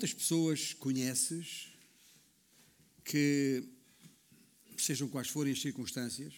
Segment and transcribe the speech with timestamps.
[0.00, 1.68] Quantas pessoas conheces
[3.04, 3.62] que,
[4.78, 6.32] sejam quais forem as circunstâncias,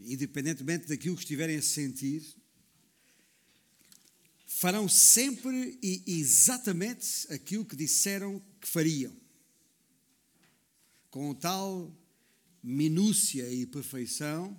[0.00, 2.24] independentemente daquilo que estiverem a sentir,
[4.46, 9.12] farão sempre e exatamente aquilo que disseram que fariam,
[11.10, 11.92] com tal
[12.62, 14.56] minúcia e perfeição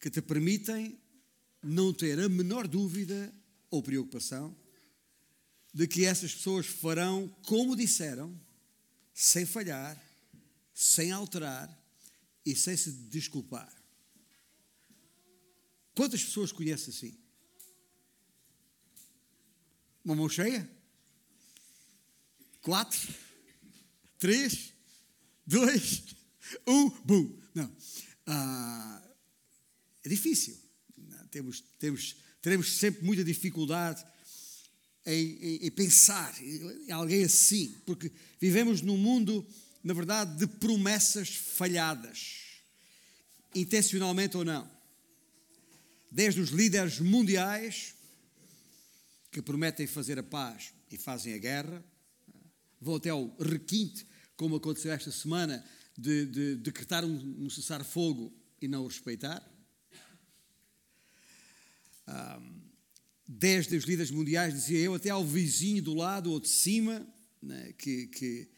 [0.00, 0.98] que te permitem
[1.62, 3.30] não ter a menor dúvida
[3.70, 4.56] ou preocupação
[5.72, 8.38] de que essas pessoas farão como disseram,
[9.14, 10.00] sem falhar,
[10.74, 11.68] sem alterar
[12.44, 13.72] e sem se desculpar.
[15.94, 17.16] Quantas pessoas conhece assim?
[20.04, 20.68] Uma mão cheia?
[22.62, 23.14] Quatro?
[24.18, 24.72] Três?
[25.46, 26.04] Dois?
[26.66, 26.90] Um?
[27.04, 27.38] Bum!
[27.54, 27.76] Não.
[28.26, 29.02] Ah,
[30.04, 30.58] é difícil.
[31.30, 34.04] Temos, temos, teremos sempre muita dificuldade
[35.14, 39.46] em, em pensar em alguém assim, porque vivemos num mundo,
[39.82, 42.60] na verdade, de promessas falhadas,
[43.54, 44.70] intencionalmente ou não.
[46.10, 47.94] Desde os líderes mundiais,
[49.30, 51.84] que prometem fazer a paz e fazem a guerra,
[52.80, 55.64] vão até ao requinte, como aconteceu esta semana,
[55.96, 59.46] de, de decretar um, um cessar-fogo e não o respeitar.
[62.06, 62.39] Ah,
[63.32, 67.06] 10 dos líderes mundiais dizia eu até ao vizinho do lado ou de cima,
[67.40, 68.48] né, que, que,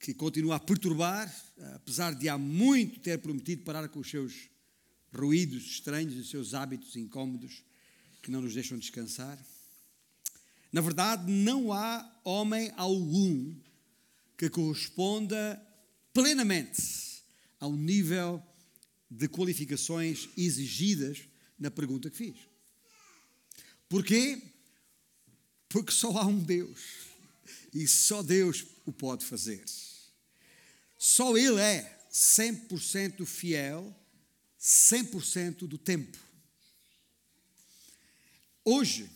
[0.00, 1.30] que continua a perturbar,
[1.74, 4.48] apesar de há muito ter prometido parar com os seus
[5.14, 7.62] ruídos estranhos, os seus hábitos incômodos
[8.22, 9.38] que não nos deixam descansar.
[10.72, 13.54] Na verdade, não há homem algum
[14.38, 15.62] que corresponda
[16.14, 17.22] plenamente
[17.60, 18.42] ao nível
[19.10, 22.51] de qualificações exigidas na pergunta que fiz.
[23.92, 24.40] Porquê?
[25.68, 26.80] Porque só há um Deus
[27.74, 29.62] e só Deus o pode fazer.
[30.96, 33.94] Só Ele é 100% fiel,
[34.58, 36.18] 100% do tempo.
[38.64, 39.10] Hoje,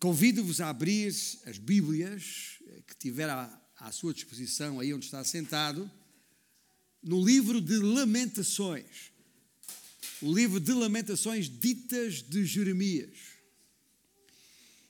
[0.00, 5.90] Convido-vos a abrir as Bíblias que tiver à, à sua disposição, aí onde está sentado,
[7.02, 9.10] no livro de Lamentações.
[10.20, 13.16] O livro de Lamentações ditas de Jeremias.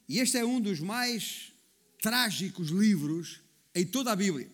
[0.09, 1.53] E este é um dos mais
[2.01, 3.43] trágicos livros
[3.75, 4.51] em toda a Bíblia.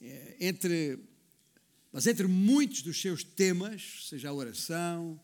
[0.00, 0.98] É, entre,
[1.92, 5.20] mas entre muitos dos seus temas, seja a oração,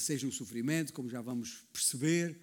[0.00, 2.36] seja o sofrimento, como já vamos perceber,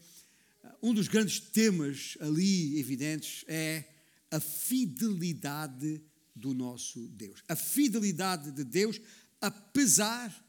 [0.82, 3.84] um dos grandes temas ali evidentes é
[4.32, 6.02] a fidelidade
[6.34, 7.44] do nosso Deus.
[7.50, 9.02] A fidelidade de Deus,
[9.42, 10.43] apesar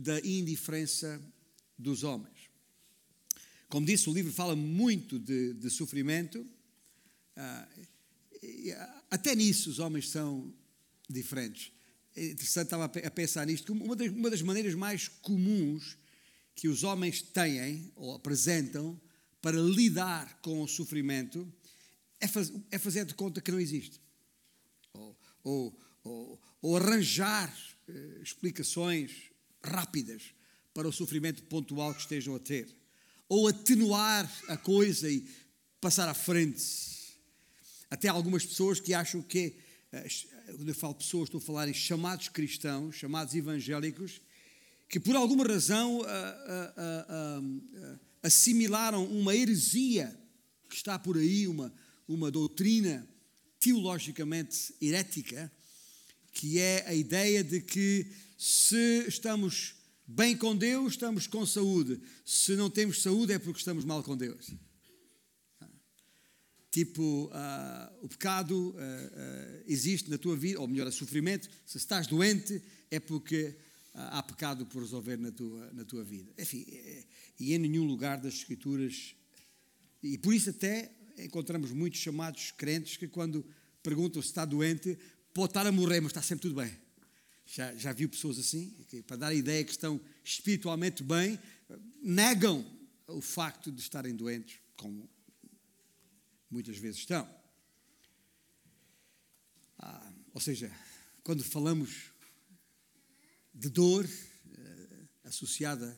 [0.00, 1.20] da indiferença
[1.78, 2.36] dos homens.
[3.68, 6.46] Como disse, o livro fala muito de, de sofrimento.
[7.36, 7.68] Ah,
[9.10, 10.54] até nisso os homens são
[11.08, 11.72] diferentes.
[12.14, 15.98] É interessante, estava a pensar nisto, uma das, uma das maneiras mais comuns
[16.54, 18.98] que os homens têm ou apresentam
[19.42, 21.46] para lidar com o sofrimento
[22.18, 24.00] é, faz, é fazer de conta que não existe.
[24.94, 27.54] Ou, ou, ou, ou arranjar
[27.88, 29.30] eh, explicações
[29.66, 30.22] rápidas
[30.72, 32.68] para o sofrimento pontual que estejam a ter.
[33.28, 35.26] Ou atenuar a coisa e
[35.80, 36.64] passar à frente.
[37.90, 39.56] Até algumas pessoas que acham que,
[39.92, 40.08] eh,
[40.56, 44.20] quando eu falo pessoas, estou a falar em chamados cristãos, chamados evangélicos,
[44.88, 46.02] que por alguma razão
[48.22, 50.16] assimilaram uma heresia
[50.68, 51.72] que está por aí, uma,
[52.08, 53.06] uma doutrina
[53.60, 55.50] teologicamente herética,
[56.32, 58.06] que é a ideia de que
[58.36, 59.74] se estamos
[60.06, 62.00] bem com Deus, estamos com saúde.
[62.24, 64.52] Se não temos saúde, é porque estamos mal com Deus.
[66.70, 71.48] Tipo, uh, o pecado uh, uh, existe na tua vida, ou melhor, o sofrimento.
[71.64, 73.56] Se estás doente, é porque
[73.94, 76.30] há pecado por resolver na tua, na tua vida.
[76.38, 77.04] Enfim, é,
[77.40, 79.14] e em nenhum lugar das Escrituras.
[80.02, 83.44] E por isso, até encontramos muitos chamados crentes que, quando
[83.82, 84.98] perguntam se está doente,
[85.32, 86.85] pode estar a morrer, mas está sempre tudo bem.
[87.46, 88.70] Já, já viu pessoas assim?
[88.88, 91.38] Que, para dar a ideia que estão espiritualmente bem,
[92.02, 92.64] negam
[93.06, 95.08] o facto de estarem doentes, como
[96.50, 97.28] muitas vezes estão.
[99.78, 100.72] Ah, ou seja,
[101.22, 102.10] quando falamos
[103.54, 105.96] de dor eh, associada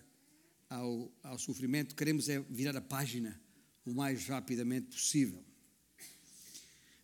[0.69, 3.41] ao, ao sofrimento, queremos é virar a página
[3.85, 5.43] o mais rapidamente possível.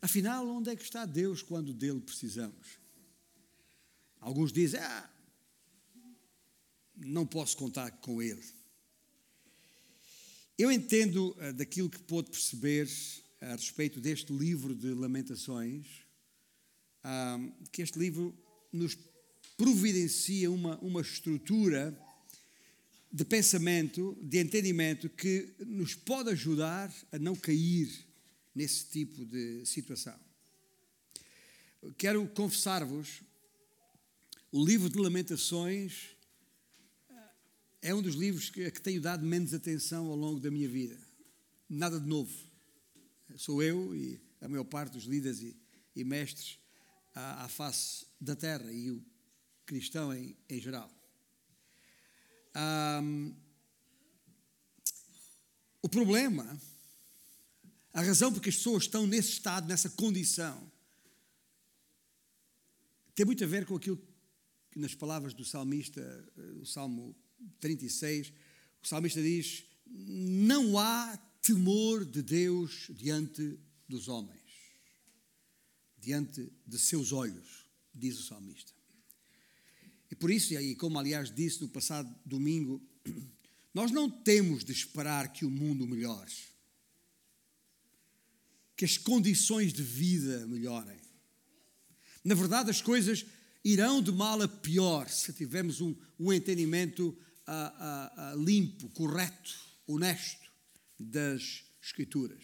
[0.03, 2.84] Afinal, onde é que está Deus quando dele precisamos?
[4.25, 5.11] Alguns dizem, ah,
[6.97, 8.43] não posso contar com ele.
[10.57, 12.89] Eu entendo uh, daquilo que pôde perceber
[13.39, 15.87] a respeito deste livro de Lamentações,
[17.03, 17.39] ah,
[17.71, 18.35] que este livro
[18.73, 18.97] nos
[19.59, 21.95] providencia uma, uma estrutura
[23.13, 28.07] de pensamento, de entendimento que nos pode ajudar a não cair
[28.55, 30.19] nesse tipo de situação.
[31.99, 33.21] Quero confessar-vos,
[34.55, 36.17] o livro de Lamentações
[37.83, 40.97] é um dos livros que, que tenho dado menos atenção ao longo da minha vida.
[41.69, 42.33] Nada de novo.
[43.37, 45.57] Sou eu e a maior parte dos líderes e,
[45.97, 46.61] e mestres
[47.17, 49.05] à, à, face da terra e o
[49.67, 50.89] cristão em, em geral.
[53.03, 53.35] Um,
[55.83, 56.57] o problema,
[57.93, 60.71] a razão porque as pessoas estão nesse estado, nessa condição,
[63.17, 64.14] tem muito a ver com aquilo que
[64.79, 66.01] nas palavras do salmista,
[66.37, 67.15] eh, o Salmo
[67.61, 68.33] 36,
[68.83, 74.41] o salmista diz: Não há temor de Deus diante dos homens,
[75.99, 78.73] diante de seus olhos, diz o salmista.
[80.11, 82.81] E por isso, e como aliás disse no passado domingo,
[83.75, 86.33] nós não temos de esperar que o mundo melhore,
[88.77, 90.99] que as condições de vida melhorem.
[92.25, 93.27] Na verdade, as coisas
[93.65, 97.17] irão de mal a pior se tivermos um, um entendimento
[97.47, 99.55] a, a, limpo, correto,
[99.87, 100.51] honesto
[100.99, 102.43] das Escrituras.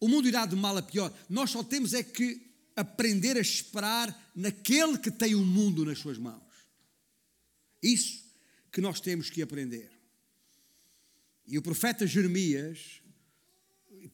[0.00, 1.14] O mundo irá de mal a pior.
[1.28, 6.18] Nós só temos é que aprender a esperar naquele que tem o mundo nas suas
[6.18, 6.42] mãos.
[7.82, 8.24] Isso
[8.72, 9.90] que nós temos que aprender.
[11.46, 13.00] E o profeta Jeremias,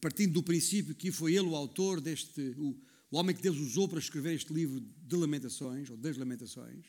[0.00, 2.76] partindo do princípio que foi ele o autor deste, o,
[3.10, 6.84] o homem que Deus usou para escrever este livro de Lamentações, ou das Lamentações,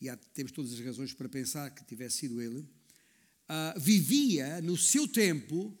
[0.00, 4.76] e há, temos todas as razões para pensar que tivesse sido ele, uh, vivia no
[4.76, 5.76] seu tempo,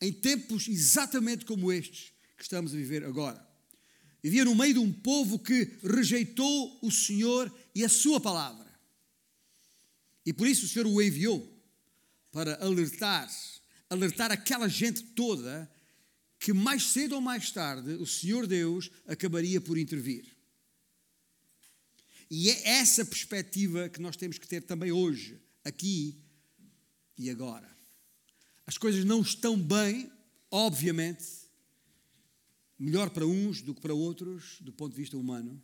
[0.00, 3.44] em tempos exatamente como estes que estamos a viver agora.
[4.22, 8.66] Vivia no meio de um povo que rejeitou o Senhor e a sua palavra.
[10.24, 11.52] E por isso o Senhor o enviou
[12.30, 13.28] para alertar,
[13.88, 15.70] alertar aquela gente toda
[16.46, 20.24] que mais cedo ou mais tarde o Senhor Deus acabaria por intervir.
[22.30, 26.22] E é essa perspectiva que nós temos que ter também hoje, aqui
[27.18, 27.68] e agora.
[28.64, 30.08] As coisas não estão bem,
[30.48, 31.26] obviamente,
[32.78, 35.60] melhor para uns do que para outros, do ponto de vista humano,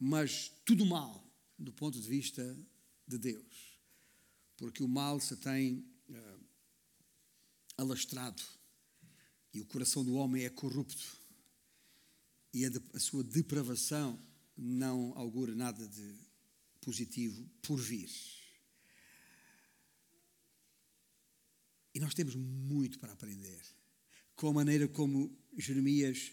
[0.00, 2.56] mas tudo mal do ponto de vista
[3.06, 3.78] de Deus,
[4.56, 6.40] porque o mal se tem uh,
[7.76, 8.42] alastrado
[9.52, 11.18] e o coração do homem é corrupto
[12.52, 14.18] e a, de, a sua depravação
[14.56, 16.14] não augura nada de
[16.80, 18.10] positivo por vir.
[21.94, 23.60] E nós temos muito para aprender
[24.34, 26.32] com a maneira como Jeremias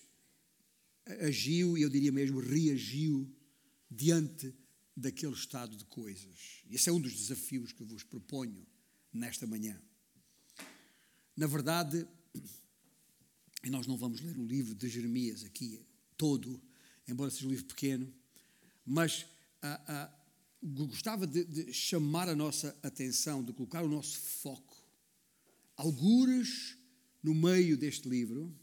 [1.22, 3.30] agiu e eu diria mesmo reagiu
[3.90, 4.54] diante
[4.96, 6.64] daquele estado de coisas.
[6.70, 8.66] Esse é um dos desafios que vos proponho
[9.12, 9.80] nesta manhã.
[11.36, 12.08] Na verdade,
[13.66, 15.84] e nós não vamos ler o livro de Jeremias aqui
[16.16, 16.62] todo,
[17.08, 18.14] embora seja um livro pequeno,
[18.86, 19.26] mas
[19.60, 20.20] ah, ah,
[20.62, 24.78] gostava de, de, chamar a nossa atenção, de colocar o nosso foco,
[25.76, 26.78] algures
[27.24, 28.56] no meio deste livro,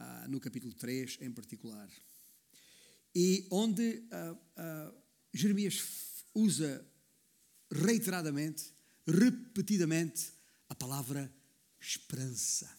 [0.00, 1.88] ah, no capítulo 3 em particular,
[3.14, 4.94] e onde ah, ah,
[5.32, 6.84] Jeremias usa
[7.70, 8.74] reiteradamente,
[9.06, 10.32] repetidamente,
[10.68, 11.32] a palavra
[11.78, 12.75] esperança.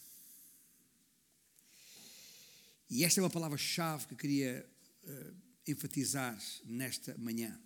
[2.90, 4.66] E esta é uma palavra-chave que queria
[5.04, 5.34] uh,
[5.66, 7.58] enfatizar nesta manhã.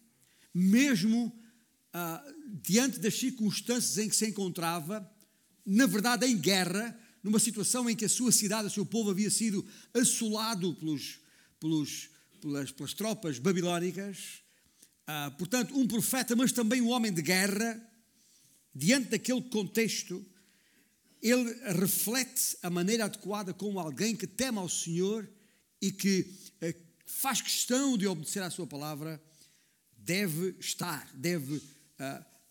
[0.53, 5.09] Mesmo uh, diante das circunstâncias em que se encontrava,
[5.65, 9.31] na verdade em guerra, numa situação em que a sua cidade, o seu povo havia
[9.31, 9.65] sido
[9.95, 11.21] assolado pelos,
[11.61, 12.11] pelos,
[12.41, 14.43] pelas, pelas tropas babilónicas.
[15.09, 17.81] Uh, portanto, um profeta, mas também um homem de guerra,
[18.75, 20.25] diante daquele contexto,
[21.23, 25.31] ele reflete a maneira adequada como alguém que teme ao Senhor
[25.81, 26.27] e que
[26.61, 26.75] eh,
[27.07, 29.23] faz questão de obedecer à sua palavra,
[29.97, 31.61] deve estar, deve, uh,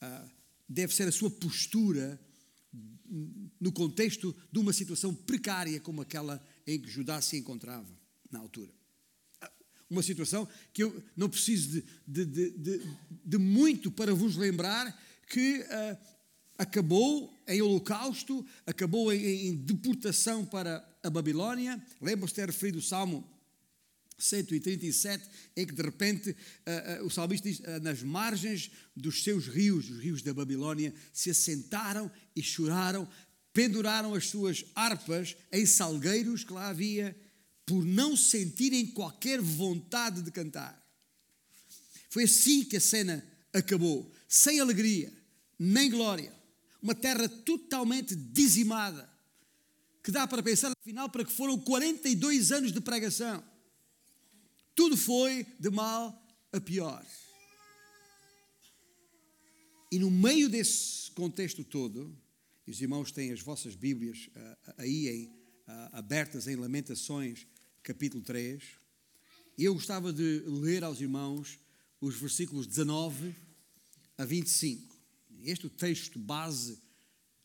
[0.01, 0.32] uh,
[0.68, 2.20] deve ser a sua postura
[3.60, 7.94] no contexto de uma situação precária como aquela em que Judá se encontrava
[8.32, 8.72] na altura.
[9.90, 12.82] Uma situação que eu não preciso de, de, de,
[13.25, 14.98] de muito para vos lembrar
[15.28, 15.98] que uh,
[16.62, 21.84] acabou em holocausto, acabou em, em deportação para a Babilónia.
[22.00, 23.27] Lembram-se de ter referido o Salmo
[24.20, 25.27] 137,
[25.58, 29.89] em que de repente uh, uh, o salmista diz: uh, nas margens dos seus rios,
[29.89, 33.08] os rios da Babilónia, se assentaram e choraram
[33.53, 37.13] penduraram as suas harpas em salgueiros que lá havia,
[37.65, 40.82] por não sentirem qualquer vontade de cantar.
[42.10, 45.12] Foi assim que a cena acabou, sem alegria,
[45.60, 46.32] nem glória.
[46.81, 49.09] Uma terra totalmente dizimada,
[50.03, 53.43] que dá para pensar, afinal, para que foram 42 anos de pregação.
[54.75, 56.19] Tudo foi de mal
[56.51, 57.05] a pior.
[59.91, 62.17] E no meio desse contexto todo,
[62.65, 67.45] e os irmãos têm as vossas Bíblias uh, aí em, uh, abertas em Lamentações,
[67.83, 68.63] capítulo 3,
[69.57, 71.59] eu gostava de ler aos irmãos
[72.00, 73.35] os versículos 19
[74.17, 74.90] a 25.
[75.43, 76.74] Este o texto base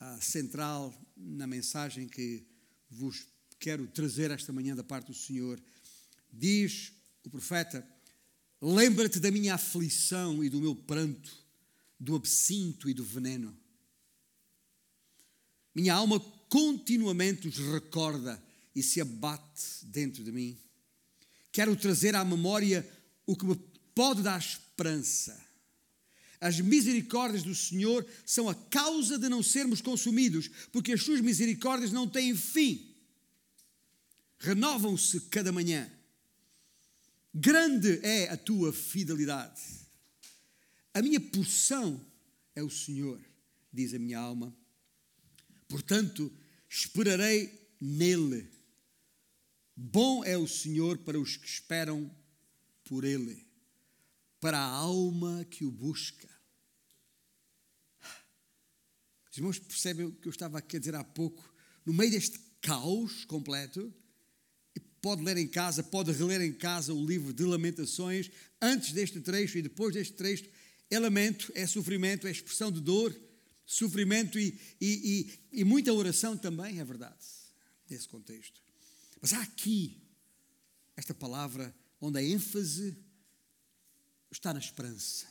[0.01, 2.47] uh, central na mensagem que
[2.91, 3.27] vos
[3.59, 5.61] quero trazer esta manhã da parte do Senhor.
[6.33, 6.93] Diz
[7.25, 7.87] o profeta:
[8.61, 11.47] Lembra-te da minha aflição e do meu pranto
[11.99, 13.57] do absinto e do veneno.
[15.75, 18.43] Minha alma continuamente os recorda
[18.75, 20.59] e se abate dentro de mim.
[21.51, 22.87] Quero trazer à memória
[23.27, 23.57] o que me
[23.95, 25.46] pode dar esperança.
[26.41, 31.93] As misericórdias do Senhor são a causa de não sermos consumidos, porque as suas misericórdias
[31.93, 32.95] não têm fim.
[34.39, 35.91] Renovam-se cada manhã.
[37.35, 39.63] Grande é a tua fidelidade.
[40.93, 42.01] A minha porção
[42.55, 43.21] é o Senhor,
[43.73, 44.57] diz a minha alma.
[45.69, 46.33] Portanto,
[46.69, 48.49] esperarei nele.
[49.77, 52.11] Bom é o Senhor para os que esperam
[52.85, 53.46] por ele,
[54.41, 56.29] para a alma que o busca.
[59.31, 61.55] Os irmãos percebem o que eu estava aqui a dizer há pouco?
[61.85, 63.93] No meio deste caos completo,
[65.01, 69.57] pode ler em casa, pode reler em casa o livro de Lamentações, antes deste trecho
[69.57, 70.45] e depois deste trecho,
[70.91, 73.15] é lamento, é sofrimento, é expressão de dor,
[73.65, 77.25] sofrimento e, e, e, e muita oração também, é verdade,
[77.89, 78.61] nesse contexto.
[79.21, 80.03] Mas há aqui
[80.97, 82.97] esta palavra onde a ênfase
[84.37, 85.27] está na esperança.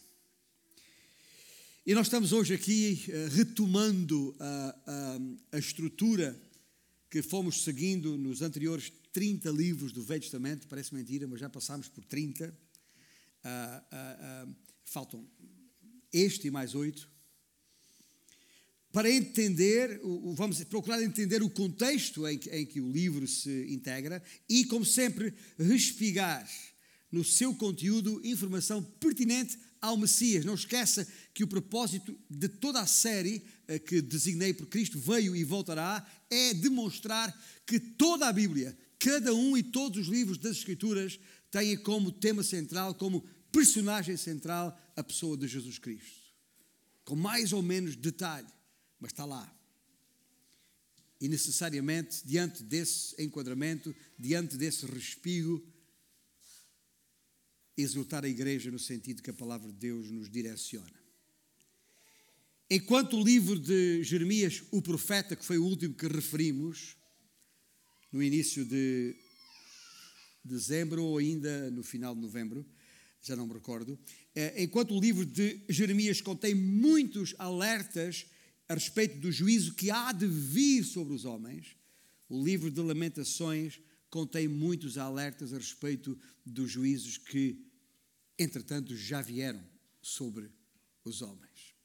[1.86, 6.36] E nós estamos hoje aqui uh, retomando a, a, a, estrutura
[7.10, 10.68] que fomos seguindo nos anteriores 30 livros do Velho Testamento.
[10.68, 12.48] Parece mentira, mas já passámos por 30.
[12.48, 15.24] Uh, uh, faltam
[16.12, 17.08] este e mais oito,
[18.92, 20.00] para entender,
[20.36, 24.86] vamos procurar entender o contexto em que, em que o livro se integra e, como
[24.86, 26.50] sempre, respigar
[27.16, 30.44] no seu conteúdo informação pertinente ao Messias.
[30.44, 35.34] Não esqueça que o propósito de toda a série eh, que designei por Cristo veio
[35.34, 37.34] e voltará é demonstrar
[37.66, 41.18] que toda a Bíblia, cada um e todos os livros das Escrituras
[41.50, 46.20] têm como tema central, como personagem central a pessoa de Jesus Cristo.
[47.06, 48.50] Com mais ou menos detalhe,
[49.00, 49.50] mas está lá.
[51.22, 55.66] E necessariamente, diante desse enquadramento, diante desse respigo,
[57.78, 61.06] exortar a igreja no sentido que a palavra de Deus nos direciona.
[62.70, 66.96] Enquanto o livro de Jeremias, o profeta, que foi o último que referimos,
[68.12, 69.16] no início de
[70.44, 72.66] dezembro ou ainda no final de novembro,
[73.22, 74.00] já não me recordo,
[74.36, 78.26] eh, enquanto o livro de Jeremias contém muitos alertas
[78.68, 81.76] a respeito do juízo que há de vir sobre os homens,
[82.30, 87.66] o livro de Lamentações contém muitos alertas a respeito dos juízos que,
[88.38, 89.64] entretanto, já vieram
[90.02, 90.50] sobre
[91.04, 91.76] os homens.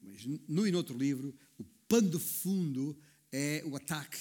[0.00, 2.98] Mas no e noutro livro, o pano de fundo
[3.30, 4.18] é o ataque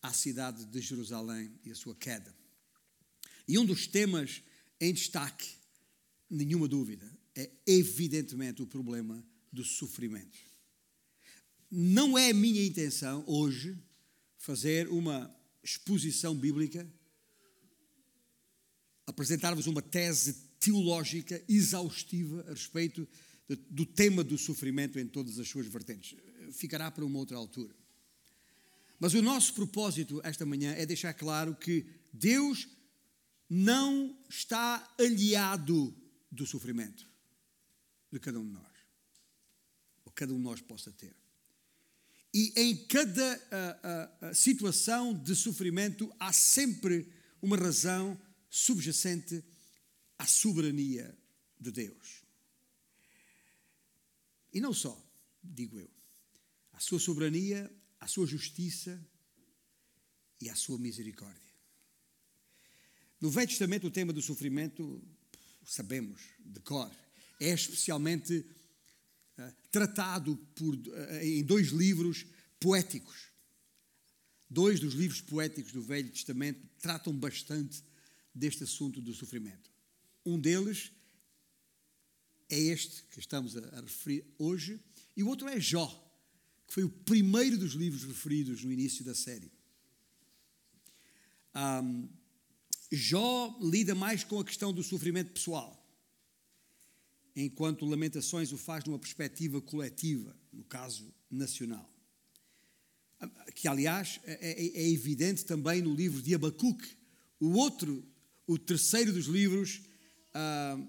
[0.00, 2.34] à cidade de Jerusalém e a sua queda.
[3.46, 4.42] E um dos temas
[4.80, 5.48] em destaque,
[6.28, 10.38] nenhuma dúvida, é evidentemente o problema do sofrimento.
[11.70, 13.78] Não é a minha intenção hoje
[14.42, 15.32] fazer uma
[15.62, 16.84] exposição bíblica,
[19.06, 23.08] apresentar-vos uma tese teológica exaustiva a respeito
[23.70, 26.18] do tema do sofrimento em todas as suas vertentes.
[26.52, 27.74] Ficará para uma outra altura.
[28.98, 32.66] Mas o nosso propósito esta manhã é deixar claro que Deus
[33.48, 35.94] não está aliado
[36.30, 37.08] do sofrimento
[38.10, 38.72] de cada um de nós,
[40.04, 41.21] ou cada um de nós possa ter.
[42.34, 47.12] E em cada uh, uh, situação de sofrimento há sempre
[47.42, 49.44] uma razão subjacente
[50.18, 51.16] à soberania
[51.60, 52.22] de Deus.
[54.52, 54.98] E não só,
[55.42, 55.90] digo eu,
[56.72, 57.70] a sua soberania,
[58.00, 59.00] a sua justiça
[60.40, 61.40] e a sua misericórdia.
[63.20, 65.00] No Velho Testamento, o tema do sofrimento,
[65.64, 66.90] sabemos, de cor,
[67.40, 68.44] é especialmente
[69.70, 70.76] tratado por,
[71.22, 72.26] em dois livros
[72.60, 73.32] poéticos.
[74.48, 77.82] Dois dos livros poéticos do Velho Testamento tratam bastante
[78.34, 79.70] deste assunto do sofrimento.
[80.24, 80.92] Um deles
[82.48, 84.78] é este que estamos a, referir hoje,
[85.16, 85.88] e o outro é Jó,
[86.66, 89.50] que foi o primeiro dos livros referidos no início da série.
[91.54, 92.08] Um,
[92.90, 95.81] Jó lida mais com a questão do sofrimento pessoal,
[97.34, 101.88] enquanto Lamentações o faz numa perspectiva coletiva, no caso nacional.
[103.54, 106.96] Que, aliás, é, é, é evidente também no livro de Abacuque,
[107.40, 108.04] o outro,
[108.46, 109.82] o terceiro dos livros,
[110.34, 110.86] uh,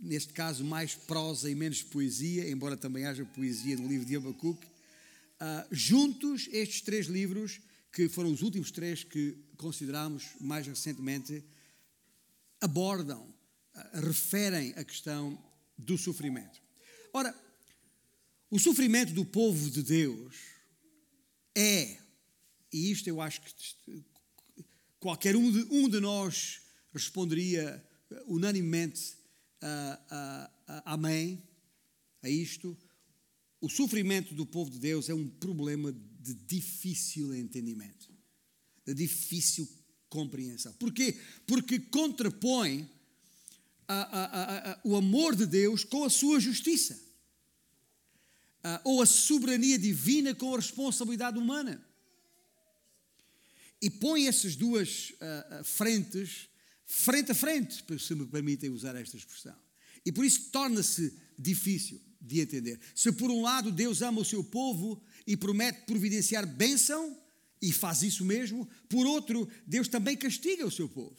[0.00, 4.66] neste caso mais prosa e menos poesia, embora também haja poesia no livro de Abacuque.
[4.66, 7.60] Uh, juntos, estes três livros,
[7.92, 11.44] que foram os últimos três que consideramos mais recentemente,
[12.60, 13.26] abordam,
[13.94, 15.38] referem a questão
[15.76, 16.60] do sofrimento.
[17.12, 17.34] Ora,
[18.50, 20.36] o sofrimento do povo de Deus
[21.56, 21.98] é,
[22.72, 24.04] e isto eu acho que
[25.00, 26.60] qualquer um de, um de nós
[26.92, 27.82] responderia
[28.26, 29.14] unanimemente
[29.62, 31.42] uh, uh, uh, amém
[32.22, 32.76] a isto.
[33.60, 38.12] O sofrimento do povo de Deus é um problema de difícil entendimento,
[38.84, 39.68] de difícil
[40.08, 40.72] compreensão.
[40.74, 41.18] Porquê?
[41.46, 42.88] Porque contrapõe
[43.88, 46.98] a, a, o amor de Deus com a sua justiça,
[48.84, 51.84] ou a soberania divina com a responsabilidade humana.
[53.80, 55.12] E põe essas duas
[55.64, 56.48] frentes
[56.86, 59.56] frente a frente, se me permitem usar esta expressão.
[60.04, 62.80] E por isso torna-se difícil de entender.
[62.94, 67.20] Se por um lado Deus ama o seu povo e promete providenciar bênção,
[67.60, 71.16] e faz isso mesmo, por outro, Deus também castiga o seu povo.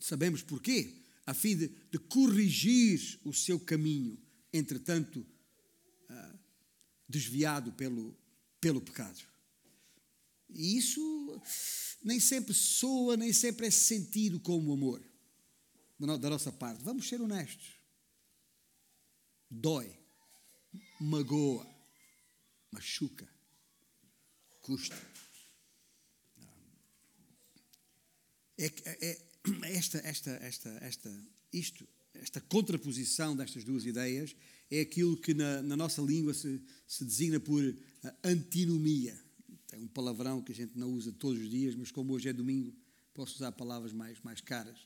[0.00, 0.96] Sabemos porquê?
[1.26, 4.18] A fim de, de corrigir o seu caminho,
[4.52, 6.38] entretanto, uh,
[7.08, 8.16] desviado pelo,
[8.60, 9.20] pelo pecado.
[10.48, 11.40] E isso
[12.02, 15.00] nem sempre soa, nem sempre é sentido como amor
[15.98, 16.82] da nossa parte.
[16.82, 17.74] Vamos ser honestos.
[19.50, 19.94] Dói,
[21.00, 21.66] magoa,
[22.70, 23.28] machuca,
[24.62, 24.96] custa.
[28.56, 29.29] É, é, é
[29.64, 34.34] esta, esta, esta, esta, isto, esta contraposição destas duas ideias
[34.70, 37.62] é aquilo que na, na nossa língua se, se designa por
[38.22, 39.18] antinomia
[39.72, 42.32] é um palavrão que a gente não usa todos os dias, mas como hoje é
[42.32, 42.74] domingo,
[43.14, 44.78] posso usar palavras mais, mais caras.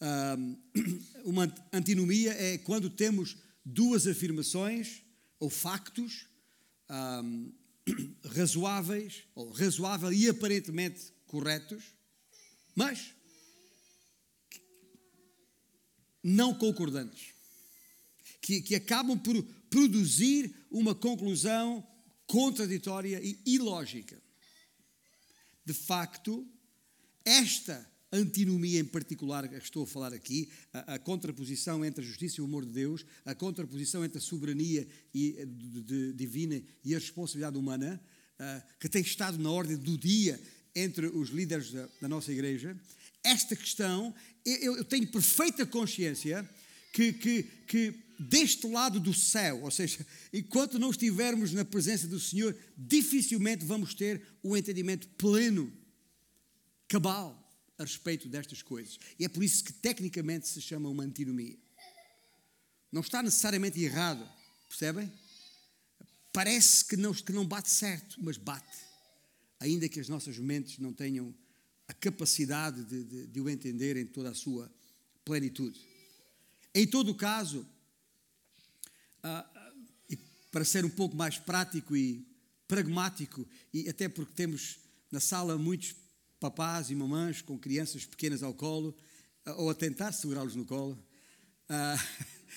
[1.24, 5.02] uma antinomia é quando temos duas afirmações
[5.40, 6.26] ou factos
[7.24, 7.52] um,
[8.34, 11.82] razoáveis, ou razoável e aparentemente corretos,
[12.74, 13.13] mas
[16.24, 17.34] não concordantes,
[18.40, 21.86] que, que acabam por produzir uma conclusão
[22.26, 24.20] contraditória e ilógica.
[25.64, 26.46] De facto,
[27.24, 32.40] esta antinomia em particular que estou a falar aqui, a, a, contraposição entre a justiça
[32.40, 36.94] e o amor de Deus, a contraposição entre a soberania e, de, de, divina e
[36.94, 38.00] a responsabilidade humana,
[38.38, 40.40] uh, que tem estado na ordem do dia
[40.76, 42.76] entre os líderes da, da nossa igreja,
[43.24, 46.48] esta questão, eu, eu tenho perfeita consciência
[46.92, 52.20] que, que, que deste lado do céu, ou seja, enquanto não estivermos na presença do
[52.20, 55.72] Senhor, dificilmente vamos ter um entendimento pleno,
[56.86, 57.40] cabal,
[57.76, 58.98] a respeito destas coisas.
[59.18, 61.58] E é por isso que tecnicamente se chama uma antinomia.
[62.92, 64.24] Não está necessariamente errado,
[64.68, 65.10] percebem?
[66.32, 68.78] Parece que não, que não bate certo, mas bate.
[69.58, 71.34] Ainda que as nossas mentes não tenham
[71.88, 74.70] a capacidade de, de, de o entender em toda a sua
[75.24, 75.80] plenitude.
[76.74, 77.66] Em todo o caso,
[79.22, 79.48] ah,
[80.08, 80.16] e
[80.50, 82.26] para ser um pouco mais prático e
[82.66, 84.78] pragmático, e até porque temos
[85.10, 85.94] na sala muitos
[86.40, 88.96] papás e mamães com crianças pequenas ao colo,
[89.44, 90.98] ah, ou a tentar segurá-los no colo.
[91.68, 91.96] Ah,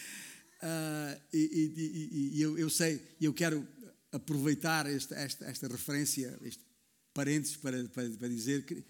[0.61, 3.67] ah, e, e, e, e eu, eu, sei, eu quero
[4.11, 6.65] aproveitar esta, esta, esta referência, este
[7.13, 8.83] parênteses, para, para, para dizer que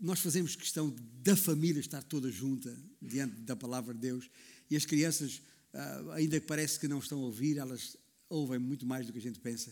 [0.00, 4.28] nós fazemos questão da família estar toda junta diante da palavra de Deus
[4.68, 5.42] e as crianças,
[5.72, 7.96] ah, ainda que parece que não estão a ouvir, elas
[8.28, 9.70] ouvem muito mais do que a gente pensa.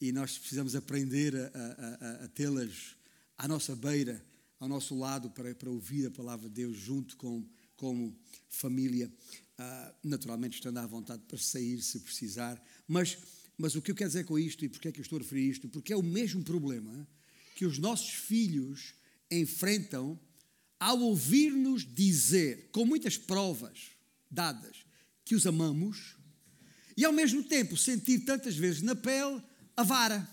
[0.00, 2.96] E nós precisamos aprender a, a, a, a tê-las
[3.36, 4.24] à nossa beira,
[4.58, 8.16] ao nosso lado, para, para ouvir a palavra de Deus junto com como
[8.48, 9.12] família,
[9.58, 12.64] uh, naturalmente estando à vontade para sair se precisar.
[12.86, 13.18] Mas,
[13.58, 15.22] mas o que eu quero dizer com isto e porque é que eu estou a
[15.22, 15.68] referir isto?
[15.68, 17.08] Porque é o mesmo problema
[17.62, 18.92] que os nossos filhos
[19.30, 20.18] enfrentam
[20.80, 23.92] ao ouvir-nos dizer, com muitas provas,
[24.28, 24.78] dadas,
[25.24, 26.16] que os amamos,
[26.96, 29.40] e ao mesmo tempo sentir tantas vezes na pele
[29.76, 30.28] a vara,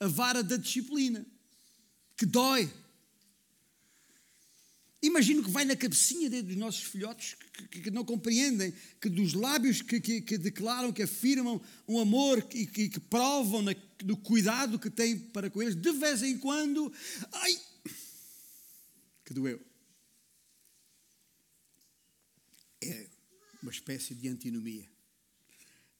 [0.00, 1.26] a vara da disciplina,
[2.16, 2.72] que dói.
[5.02, 7.36] Imagino que vai na cabecinha dos nossos filhotes
[7.70, 12.38] que, que, não compreendem, que dos lábios que, que, que, declaram, que afirmam um amor
[12.54, 16.38] e que, que provam na, do cuidado que têm para com eles, de vez em
[16.38, 16.92] quando,
[17.32, 17.60] ai,
[19.24, 19.60] que doeu.
[22.82, 23.08] É
[23.62, 24.88] uma espécie de antinomia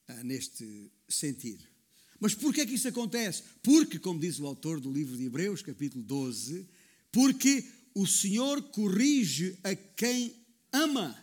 [0.07, 1.65] ah, neste sentido.
[2.21, 3.43] Mas porquê é que isso acontece?
[3.63, 6.69] Porque, como diz o autor do livro de Hebreus, capítulo 12,
[7.13, 10.35] porque o Senhor corrige a quem
[10.73, 11.17] ama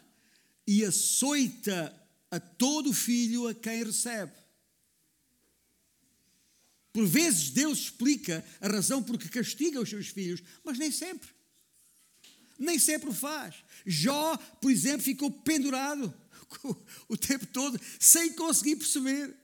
[0.68, 1.96] e açoita
[2.32, 4.32] a todo filho a quem recebe.
[6.96, 11.28] Por vezes Deus explica a razão por que castiga os seus filhos, mas nem sempre.
[12.58, 13.54] Nem sempre o faz.
[13.86, 16.14] Jó, por exemplo, ficou pendurado
[17.10, 19.36] o tempo todo sem conseguir perceber.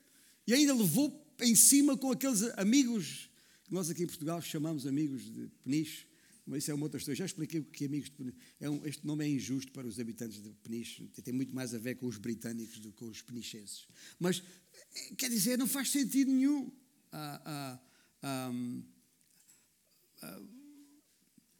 [0.47, 3.29] E ainda levou em cima com aqueles amigos,
[3.65, 6.07] que nós aqui em Portugal chamamos amigos de Peniche.
[6.45, 7.17] Mas isso é uma outra história.
[7.17, 8.37] Já expliquei que amigos de Peniche.
[8.61, 11.05] É um, este nome é injusto para os habitantes de Peniche.
[11.21, 13.89] Tem muito mais a ver com os britânicos do que com os penichenses.
[14.17, 14.41] Mas,
[14.95, 16.71] eh, quer dizer, não faz sentido nenhum.
[17.11, 17.79] Ah,
[18.23, 18.51] ah,
[20.21, 20.41] ah,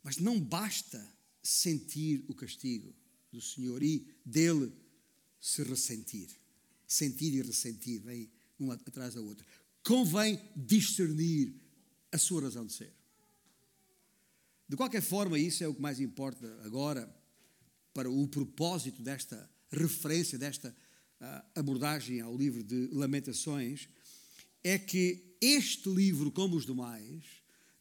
[0.04, 1.06] mas não basta
[1.44, 2.94] sentir o castigo
[3.32, 4.72] do Senhor e dele
[5.40, 6.30] se ressentir.
[6.88, 9.46] Sentir e ressentir, vem uma atrás da outra.
[9.84, 11.56] Convém discernir
[12.12, 12.94] a sua razão de ser.
[14.68, 17.14] De qualquer forma, isso é o que mais importa agora
[17.94, 20.76] para o propósito desta referência, desta
[21.56, 23.88] abordagem ao livro de Lamentações,
[24.64, 27.24] é que este livro, como os demais,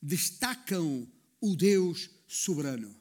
[0.02, 1.06] destacam
[1.40, 3.00] o Deus soberano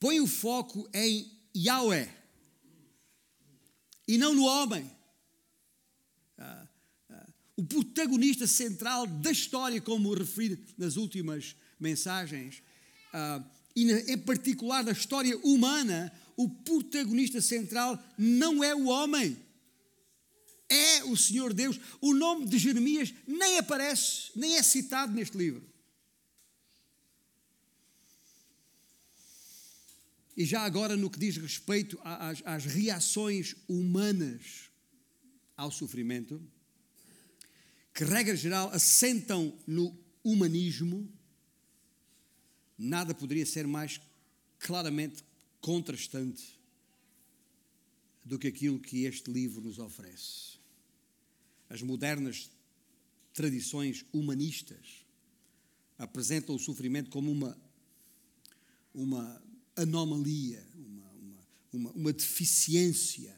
[0.00, 2.08] põe o foco em Yahweh
[4.06, 4.90] e não no homem.
[6.38, 6.68] Ah,
[7.10, 12.62] ah, o protagonista central da história, como referi nas últimas mensagens,
[13.12, 13.42] ah,
[13.74, 19.36] e em particular da história humana, o protagonista central não é o homem,
[20.68, 21.80] é o Senhor Deus.
[22.00, 25.66] O nome de Jeremias nem aparece, nem é citado neste livro.
[30.36, 34.70] E já agora, no que diz respeito às, às reações humanas
[35.56, 36.40] ao sofrimento,
[37.92, 41.12] que, regra geral, assentam no humanismo,
[42.78, 44.00] nada poderia ser mais
[44.60, 45.24] claramente
[45.60, 46.56] contrastante
[48.24, 50.57] do que aquilo que este livro nos oferece.
[51.68, 52.50] As modernas
[53.34, 55.04] tradições humanistas
[55.98, 57.58] apresentam o sofrimento como uma,
[58.94, 59.42] uma
[59.76, 63.36] anomalia, uma, uma, uma, uma deficiência.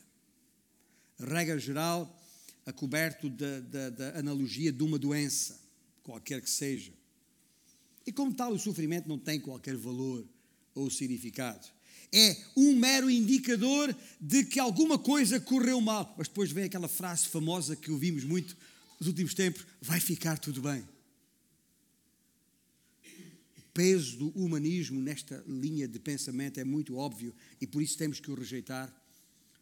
[1.19, 2.19] Regra geral,
[2.65, 5.61] a coberto da, da, da analogia de uma doença,
[6.03, 6.93] qualquer que seja.
[8.07, 10.27] E como tal, o sofrimento não tem qualquer valor
[10.75, 11.67] ou significado.
[12.13, 16.15] É um mero indicador de que alguma coisa correu mal.
[16.19, 18.57] Mas depois vem aquela frase famosa que ouvimos muito
[18.99, 20.85] nos últimos tempos: vai ficar tudo bem
[23.73, 28.31] peso do humanismo nesta linha de pensamento é muito óbvio e por isso temos que
[28.31, 28.95] o rejeitar,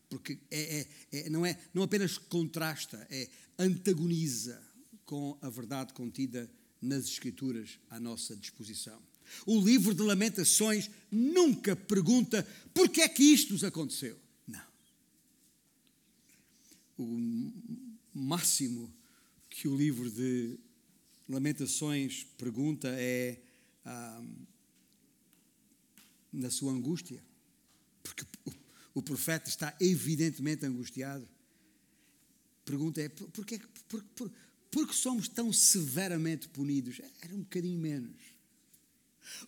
[0.09, 4.61] porque é, é, é, não, é, não apenas contrasta, é antagoniza
[5.05, 9.01] com a verdade contida nas Escrituras à nossa disposição.
[9.47, 14.19] O livro de Lamentações nunca pergunta por que é que isto nos aconteceu.
[14.47, 14.67] Não.
[16.97, 17.53] O
[18.15, 18.93] máximo
[19.49, 20.59] que o livro de
[21.29, 23.41] Lamentações pergunta é
[23.85, 24.23] ah,
[26.33, 27.23] na sua angústia,
[28.03, 28.25] porque
[28.95, 31.29] o, profeta está evidentemente angustiado.
[32.65, 33.45] Pergunta é: por, por,
[33.89, 34.33] por, por,
[34.71, 37.01] por que somos tão severamente punidos?
[37.21, 38.38] Era um bocadinho menos.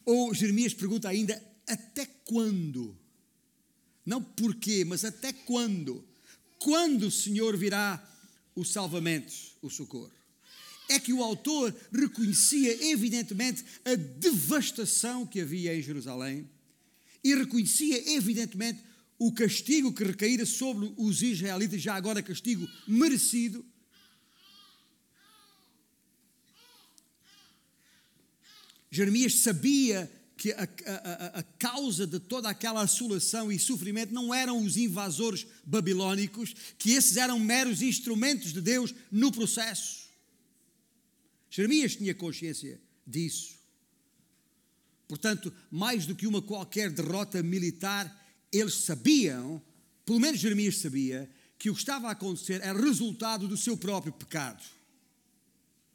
[0.04, 2.96] Ou Jeremias pergunta ainda: até quando?
[4.04, 6.04] Não porquê, mas até quando?
[6.58, 8.02] Quando o Senhor virá
[8.54, 10.10] o salvamento, o socorro?
[10.90, 16.50] é que o autor reconhecia, evidentemente, a devastação que havia em Jerusalém
[17.22, 18.80] e reconhecia, evidentemente,
[19.16, 23.64] o castigo que recaíra sobre os israelitas, já agora castigo merecido.
[28.90, 34.64] Jeremias sabia que a, a, a, causa de toda aquela assolação e sofrimento não eram
[34.64, 40.08] os invasores babilônicos, que esses eram meros instrumentos de Deus no processo.
[41.50, 43.58] Jeremias tinha consciência disso.
[45.06, 49.62] Portanto, mais do que uma qualquer derrota militar, eles sabiam
[50.10, 54.12] pelo menos Jeremias sabia, que o que estava a acontecer era resultado do seu próprio
[54.12, 54.60] pecado.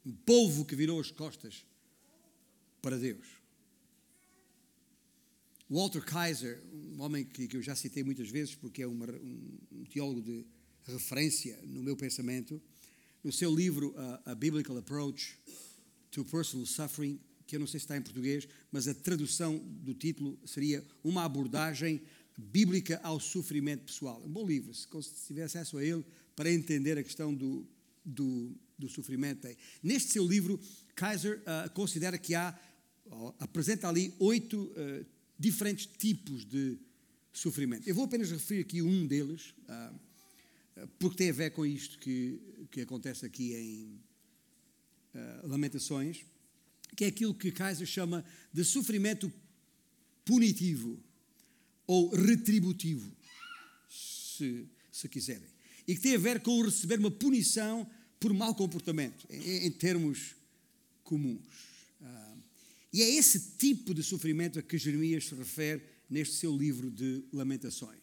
[0.06, 1.66] Um povo que virou as costas
[2.86, 3.26] para Deus.
[5.68, 9.58] Walter Kaiser, um homem que, que eu já citei muitas vezes porque é uma, um,
[9.72, 10.46] um, teólogo de
[10.84, 12.62] referência no meu pensamento,
[13.24, 15.36] no seu livro uh, A Biblical Approach
[16.12, 19.92] to Personal Suffering, que eu não sei se está em português, mas a tradução do
[19.92, 22.00] título seria Uma abordagem
[22.38, 24.22] bíblica ao sofrimento pessoal.
[24.24, 24.86] Um bom livro, se
[25.26, 27.66] tiver acesso a ele, para entender a questão do,
[28.04, 29.48] do, do sofrimento.
[29.82, 30.60] Neste seu livro,
[30.96, 32.58] Kaiser uh, considera que há,
[33.38, 35.06] apresenta ali oito uh,
[35.38, 36.78] diferentes tipos de
[37.32, 37.86] sofrimento.
[37.88, 39.92] Eu vou apenas referir aqui um deles, ah,
[40.98, 42.40] porque tem a ver com isto que,
[42.70, 44.00] que acontece aqui em
[45.44, 46.24] Lamentações,
[46.96, 49.30] que é aquilo que Kaiser chama de sofrimento
[50.24, 50.98] punitivo
[51.86, 53.10] ou retributivo,
[53.88, 55.48] se, se quiserem,
[55.86, 57.88] e que tem a ver com receber uma punição
[58.18, 60.34] por mau comportamento, em, em termos
[61.04, 61.75] comuns.
[62.96, 67.22] E é esse tipo de sofrimento a que Jeremias se refere neste seu livro de
[67.30, 68.00] Lamentações.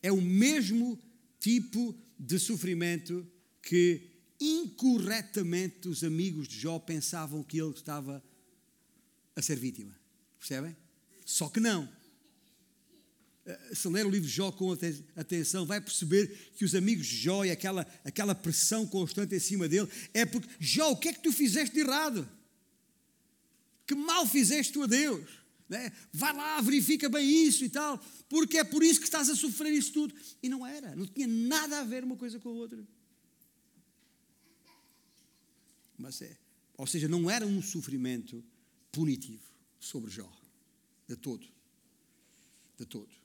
[0.00, 0.96] É o mesmo
[1.40, 3.26] tipo de sofrimento
[3.60, 4.00] que
[4.40, 8.22] incorretamente os amigos de Jó pensavam que ele estava
[9.34, 9.98] a ser vítima.
[10.38, 10.76] Percebem?
[11.26, 11.92] Só que não.
[13.44, 14.70] Eh, se ler o livro de Jó com
[15.16, 19.68] atenção, vai perceber que os amigos de Jó e aquela, aquela pressão constante em cima
[19.68, 22.30] dele é porque, Jó, o que é que tu fizeste de errado?
[23.86, 25.44] Que mal fizeste tu a Deus?
[25.68, 25.92] Né?
[26.12, 29.72] Vai lá, verifica bem isso e tal, porque é por isso que estás a sofrer
[29.72, 30.14] isso tudo.
[30.42, 32.86] E não era, não tinha nada a ver uma coisa com a outra.
[35.96, 36.36] Mas é,
[36.76, 38.44] ou seja, não era um sofrimento
[38.92, 39.42] punitivo
[39.80, 40.30] sobre Jó,
[41.08, 41.46] de todo.
[42.76, 43.24] De todo.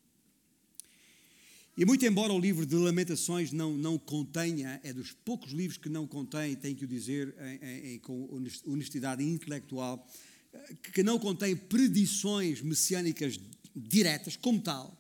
[1.77, 5.87] E muito embora o livro de Lamentações não, não contenha, é dos poucos livros que
[5.87, 8.27] não contém, tenho que o dizer em, em, com
[8.65, 10.05] honestidade intelectual,
[10.93, 13.39] que não contém predições messiânicas
[13.75, 14.95] diretas, como tal,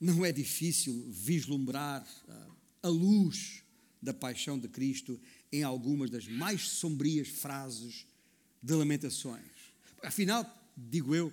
[0.00, 2.46] não é difícil vislumbrar ah,
[2.82, 3.62] a luz
[4.02, 5.18] da paixão de Cristo
[5.50, 8.06] em algumas das mais sombrias frases
[8.62, 9.44] de Lamentações.
[10.02, 10.44] Afinal,
[10.76, 11.32] digo eu,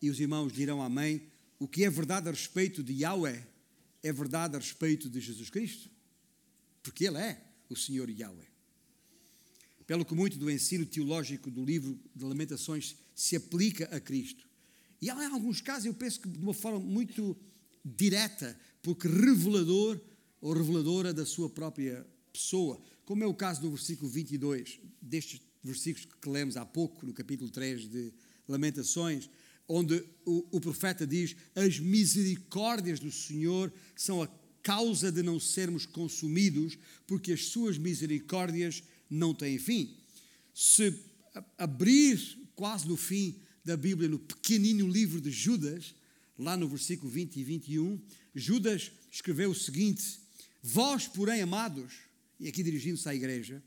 [0.00, 1.22] e os irmãos dirão amém,
[1.58, 3.46] o que é verdade a respeito de Yahweh
[4.02, 5.90] é verdade a respeito de Jesus Cristo,
[6.82, 8.45] porque Ele é o Senhor Yahweh.
[9.86, 14.46] Pelo que muito do ensino teológico do livro de Lamentações se aplica a Cristo.
[15.00, 17.36] E há em alguns casos, eu penso que de uma forma muito
[17.84, 20.00] direta, porque revelador
[20.40, 26.08] ou reveladora da sua própria pessoa, como é o caso do versículo 22, destes versículos
[26.20, 28.12] que lemos há pouco, no capítulo 3 de
[28.48, 29.28] Lamentações,
[29.68, 34.28] onde o, o profeta diz: As misericórdias do Senhor são a
[34.62, 39.96] causa de não sermos consumidos, porque as suas misericórdias não têm fim.
[40.54, 40.94] Se
[41.58, 45.94] abrir quase no fim da Bíblia, no pequenino livro de Judas,
[46.38, 48.00] lá no versículo 20 e 21,
[48.34, 50.20] Judas escreveu o seguinte:
[50.62, 51.92] Vós, porém, amados,
[52.38, 53.62] e aqui dirigindo-se à igreja,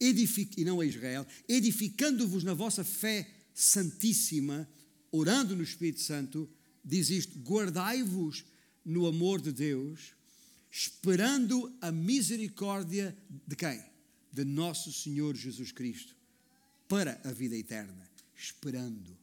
[0.00, 4.68] e não a Israel, edificando-vos na vossa fé santíssima,
[5.10, 6.48] orando no Espírito Santo,
[6.84, 8.44] diz isto: guardai-vos
[8.84, 10.14] no amor de Deus,
[10.70, 13.82] esperando a misericórdia de quem?
[14.32, 16.14] De nosso Senhor Jesus Cristo,
[16.88, 18.08] para a vida eterna.
[18.36, 19.16] Esperando.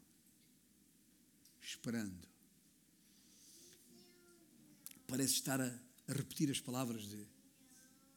[1.62, 2.28] Esperando.
[5.08, 7.26] Parece estar a, repetir as palavras de,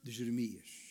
[0.02, 0.88] de Jeremias.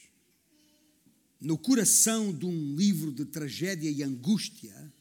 [1.39, 4.91] No coração de um livro de tragédia e angústia,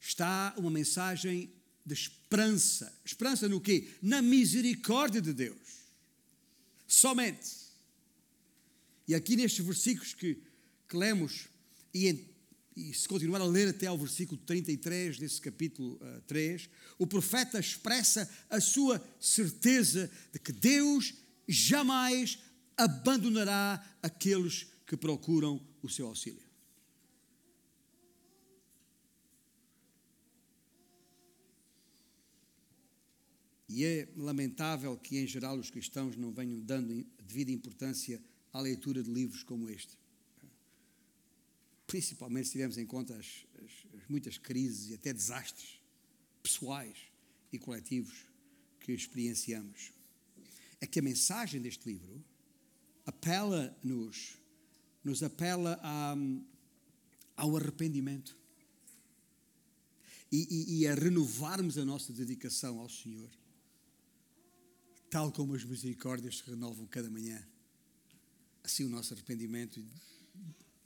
[0.00, 1.50] está uma mensagem
[1.84, 2.92] de esperança.
[3.04, 3.88] Esperança no quê?
[4.02, 5.58] Na misericórdia de Deus.
[6.86, 7.57] Somente.
[9.08, 10.38] E aqui nestes versículos que,
[10.86, 11.48] que lemos,
[11.94, 12.26] e,
[12.76, 16.68] e, se continuar a ler até ao versículo 33 desse capítulo uh, 3,
[16.98, 21.14] o profeta expressa a sua certeza de que Deus
[21.48, 22.38] jamais
[22.76, 26.46] abandonará aqueles que procuram o seu auxílio.
[33.70, 38.20] E é lamentável que, em geral, os cristãos não venham dando devida importância
[38.52, 39.96] à leitura de livros como este.
[41.86, 45.80] Principalmente se tivermos em conta as, as, as muitas crises e até desastres
[46.42, 46.98] pessoais
[47.52, 48.26] e coletivos
[48.80, 49.92] que experienciamos.
[50.80, 52.24] É que a mensagem deste livro
[53.06, 54.36] apela-nos,
[55.02, 56.14] nos apela a,
[57.36, 58.36] ao arrependimento
[60.30, 63.30] e, e, e a renovarmos a nossa dedicação ao Senhor
[65.10, 67.42] tal como as misericórdias se renovam cada manhã,
[68.68, 69.86] assim o nosso arrependimento e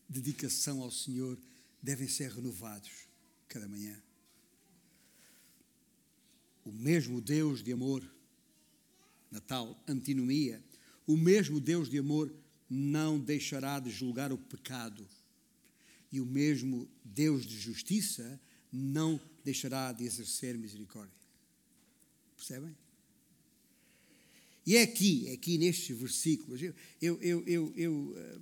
[0.08, 1.36] dedicação ao Senhor
[1.82, 3.08] devem ser renovados
[3.48, 4.00] cada manhã.
[6.64, 8.08] O mesmo Deus de amor,
[9.32, 10.62] na tal antinomia,
[11.08, 12.32] o mesmo Deus de amor
[12.70, 15.04] não deixará de julgar o pecado.
[16.12, 18.40] E o mesmo Deus de justiça
[18.70, 21.18] não deixará de exercer misericórdia.
[22.36, 22.76] Percebem?
[24.64, 28.40] E é aqui, é aqui nestes versículos, eu, eu, eu, eu, uh,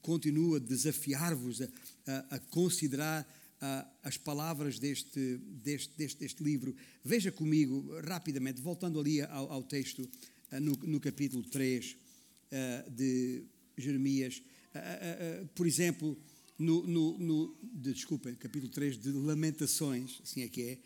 [0.00, 1.68] continuo a desafiar-vos a,
[2.30, 3.26] a, considerar
[4.04, 6.76] as palavras deste, deste, deste, deste, livro.
[7.04, 10.08] Veja comigo, rapidamente, voltando ali ao, ao texto,
[10.52, 11.96] uh, no, no, capítulo 3
[12.90, 13.42] de
[13.76, 14.42] Jeremias,
[15.54, 16.16] por exemplo,
[16.58, 20.78] no, no, no de, desculpem, capítulo 3 de Lamentações, assim é que é,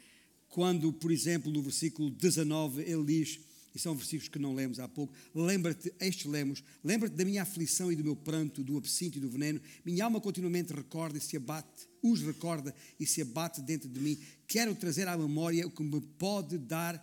[0.49, 3.41] quando, por exemplo, no versículo 19, ele diz
[3.75, 5.15] e são versículos que não lemos há pouco.
[5.35, 9.29] Lembra-te, estes lemos, lembra-te da minha aflição e do meu pranto, do absinto e do
[9.29, 9.61] veneno.
[9.85, 14.19] Minha alma continuamente recorda e se abate, os recorda e se abate dentro de mim.
[14.47, 17.01] Quero trazer à memória o que me pode dar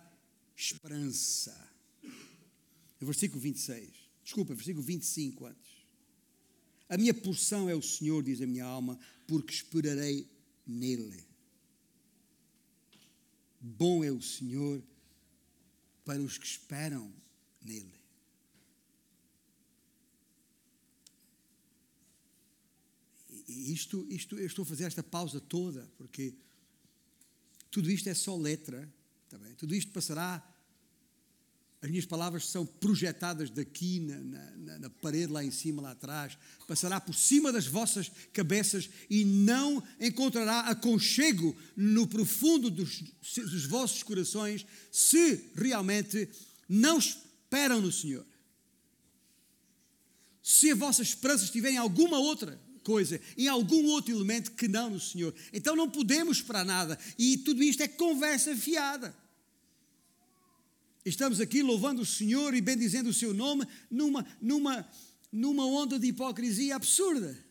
[0.54, 1.68] esperança.
[3.00, 3.88] Versículo 26,
[4.22, 5.70] desculpa, versículo 25 antes.
[6.88, 10.28] A minha porção é o Senhor, diz a minha alma, porque esperarei
[10.66, 11.24] nele.
[13.60, 14.82] Bom é o Senhor
[16.04, 17.12] para os que esperam
[17.62, 18.00] nele.
[23.48, 26.34] E isto, isto, eu estou a fazer esta pausa toda, porque
[27.70, 28.88] tudo isto é só letra,
[29.28, 29.54] tá bem?
[29.54, 30.38] tudo isto passará
[31.82, 36.36] as minhas palavras são projetadas daqui na, na, na, parede lá em cima, lá atrás.
[36.66, 43.02] Passará por cima das vossas cabeças e não encontrará aconchego no profundo dos,
[43.34, 46.28] dos vossos corações se realmente
[46.68, 48.26] não esperam no Senhor.
[50.42, 54.90] Se a vossa esperança estiver em alguma outra coisa, em algum outro elemento que não
[54.90, 55.34] no Senhor.
[55.50, 56.98] Então não podemos esperar nada.
[57.18, 59.14] E tudo isto é conversa fiada.
[61.04, 64.86] Estamos aqui louvando o Senhor e bendizendo o seu nome numa, numa,
[65.32, 67.42] numa onda de hipocrisia absurda.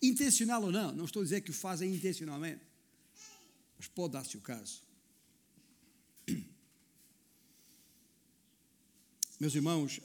[0.00, 2.60] Intencional ou não, não estou a dizer que o fazem intencionalmente,
[3.76, 4.80] mas pode dar-se o caso.
[9.40, 10.00] Meus irmãos,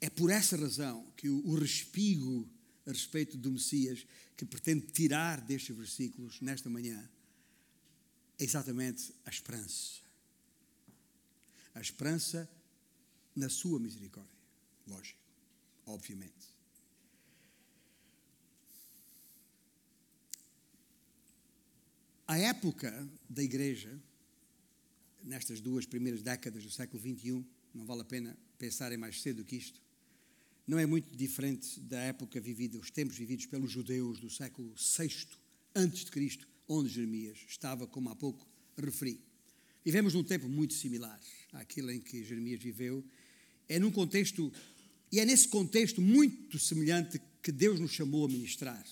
[0.00, 2.48] é por essa razão que o respigo
[2.86, 7.10] a respeito do Messias que pretende tirar destes versículos nesta manhã
[8.40, 10.00] é exatamente a esperança.
[11.74, 12.50] A esperança
[13.36, 14.40] na sua misericórdia.
[14.86, 15.20] Lógico,
[15.86, 16.48] obviamente.
[22.26, 24.00] A época da igreja,
[25.22, 29.44] nestas duas primeiras décadas do século XXI, não vale a pena pensar em mais cedo
[29.44, 29.80] que isto,
[30.66, 35.26] não é muito diferente da época vivida, os tempos vividos pelos judeus do século VI
[35.74, 38.46] antes de Cristo, onde Jeremias estava, como há pouco
[38.78, 39.20] referi.
[39.84, 41.20] Vivemos num tempo muito similar
[41.52, 43.04] àquele em que Jeremias viveu.
[43.68, 44.52] É num contexto,
[45.10, 48.84] e é nesse contexto muito semelhante que Deus nos chamou a ministrar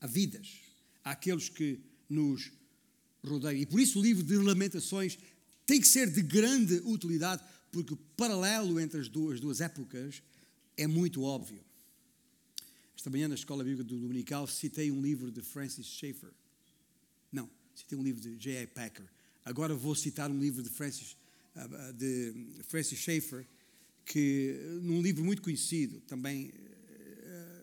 [0.00, 0.60] a vidas,
[1.04, 2.50] àqueles que nos
[3.22, 3.60] rodeiam.
[3.60, 5.18] E por isso o livro de Lamentações
[5.64, 10.20] tem que ser de grande utilidade, porque o paralelo entre as duas, as duas épocas
[10.76, 11.62] é muito óbvio.
[13.00, 16.28] Esta manhã, na Escola Bíblica do Dominical, citei um livro de Francis Schaeffer.
[17.32, 18.66] Não, citei um livro de J.A.
[18.66, 19.06] Packer.
[19.42, 21.16] Agora vou citar um livro de Francis,
[21.56, 22.34] ah, ah, de
[22.64, 23.46] Francis Schaeffer,
[24.04, 26.52] que num livro muito conhecido, também
[27.24, 27.62] ah,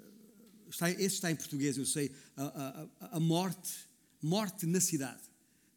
[0.71, 3.75] está, esse está em português, eu sei, a, a, a morte,
[4.19, 5.21] morte na cidade.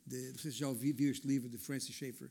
[0.07, 2.30] De, não sei se já ouviu viu este livro de Francis Schaeffer.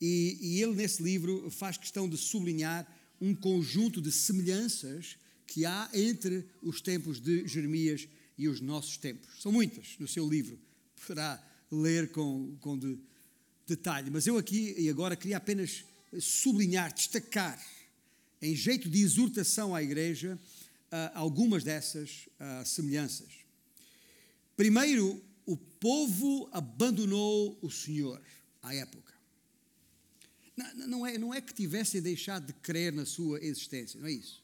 [0.00, 2.86] E, e ele nesse livro faz questão de sublinhar
[3.20, 5.16] um conjunto de semelhanças
[5.46, 9.40] que há entre os tempos de Jeremias e os nossos tempos.
[9.40, 10.58] São muitas no seu livro,
[11.00, 12.98] poderá ler com, com de,
[13.66, 15.84] detalhe, mas eu aqui e agora queria apenas
[16.20, 17.58] sublinhar, destacar,
[18.40, 20.38] em jeito de exortação à igreja,
[20.92, 23.32] uh, algumas dessas uh, semelhanças.
[24.56, 28.20] Primeiro, o povo abandonou o Senhor
[28.62, 29.14] à época.
[30.56, 34.12] Não, não, é, não é que tivessem deixado de crer na sua existência, não é
[34.12, 34.43] isso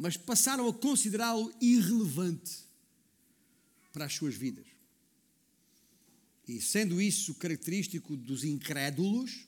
[0.00, 2.64] mas passaram a considerá-lo irrelevante
[3.92, 4.64] para as suas vidas.
[6.48, 9.46] E sendo isso característico dos incrédulos,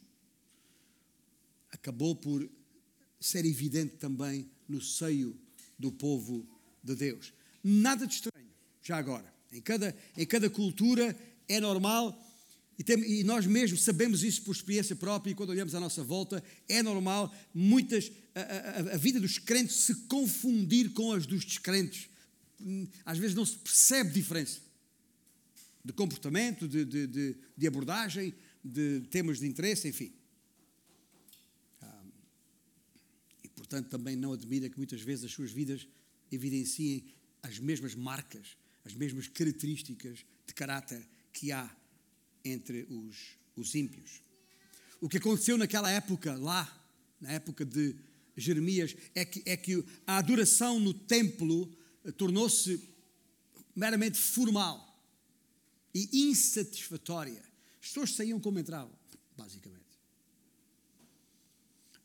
[1.71, 2.47] acabou por
[3.19, 5.35] ser evidente também no seio
[5.79, 6.47] do povo
[6.85, 7.33] de Deus.
[7.65, 8.51] Nada de estranho,
[8.83, 9.33] já agora.
[9.51, 12.15] Em cada, em cada cultura é normal
[12.79, 16.43] E, e, nós mesmos sabemos isso por experiência própria, e quando olhamos à nossa volta,
[16.69, 22.09] é normal muitas a, a, a vida dos crentes se confundir com as dos descrentes.
[23.05, 24.61] Às vezes não se percebe diferença
[25.85, 30.13] de comportamento, de, de, de, de abordagem, de temas de interesse, enfim.
[31.81, 32.05] Ah,
[33.43, 35.87] e portanto também não admira que muitas vezes as suas vidas
[36.31, 37.05] evidenciem
[37.43, 41.03] as mesmas marcas, as mesmas características de caráter
[41.33, 41.69] que há
[42.45, 43.17] entre os,
[43.57, 44.23] os ímpios.
[45.01, 46.71] O que aconteceu naquela época, lá,
[47.21, 47.95] na época de
[48.37, 51.71] Jeremias, é que, é que a adoração no templo
[52.05, 52.89] eh, tornou-se
[53.75, 54.89] meramente formal
[55.95, 57.43] e insatisfatória.
[57.81, 58.97] As pessoas saíam como entravam,
[59.37, 59.83] basicamente.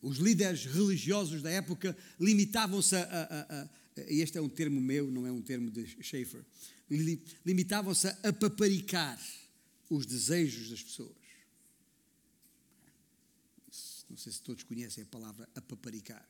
[0.02, 3.70] Os líderes religiosos da época limitavam-se a, a, a,
[4.08, 6.44] Este é um termo meu, não é um termo de Schaeffer.
[7.46, 9.20] Limitavam-se a paparicar
[9.90, 11.16] os desejos das pessoas.
[14.10, 16.28] Não sei se todos conhecem a palavra apaparicar.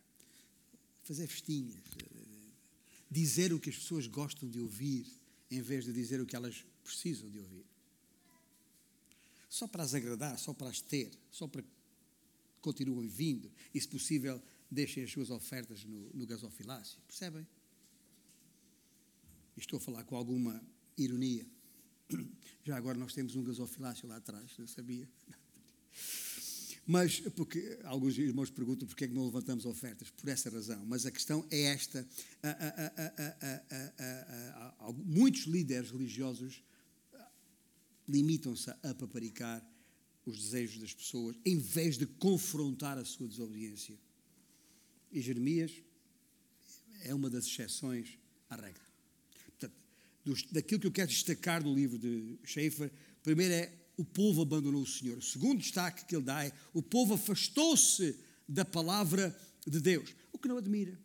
[1.03, 1.81] Fazer festinhas.
[3.09, 5.05] Dizer o que as pessoas gostam de ouvir,
[5.49, 7.65] em vez de dizer o que elas precisam de ouvir.
[9.49, 11.69] Só para as agradar, só para as ter, só para que
[12.61, 16.99] continuem vindo e, se possível, deixem as suas ofertas no, no gasofilácio.
[17.07, 17.47] Percebem?
[19.55, 20.61] Estou a falar com alguma
[20.97, 21.45] ironia.
[22.63, 25.07] Já agora nós temos um gasofilácio lá atrás, não sabia?
[26.85, 30.85] Mas, porque alguns irmãos perguntam porque é que não levantamos ofertas, por essa razão.
[30.85, 32.07] Mas a questão é esta:
[35.05, 36.63] muitos líderes religiosos
[38.07, 39.65] limitam-se a paparicar
[40.25, 43.97] os desejos das pessoas, em vez de confrontar a sua desobediência.
[45.11, 45.73] E Jeremias
[47.01, 48.17] é uma das exceções
[48.49, 48.86] à regra
[50.27, 52.91] dos, daquilo que eu quero destacar do livro de Schaeffer,
[53.23, 55.17] primeiro é o povo abandonou o Senhor.
[55.17, 58.15] O segundo destaque que ele dá é o povo afastou-se
[58.47, 60.97] da palavra de Deus, o que não admira,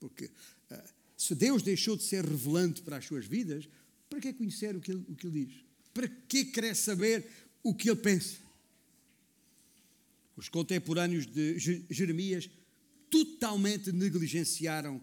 [0.00, 0.82] porque uh,
[1.16, 3.68] se Deus deixou de ser revelante para as suas vidas,
[4.08, 5.54] para que conhecer o que ele, o que ele diz?
[5.92, 7.26] Para que querer saber
[7.62, 8.38] o que ele pensa?
[10.36, 11.58] Os contemporâneos de
[11.90, 12.48] Jeremias
[13.10, 15.02] totalmente negligenciaram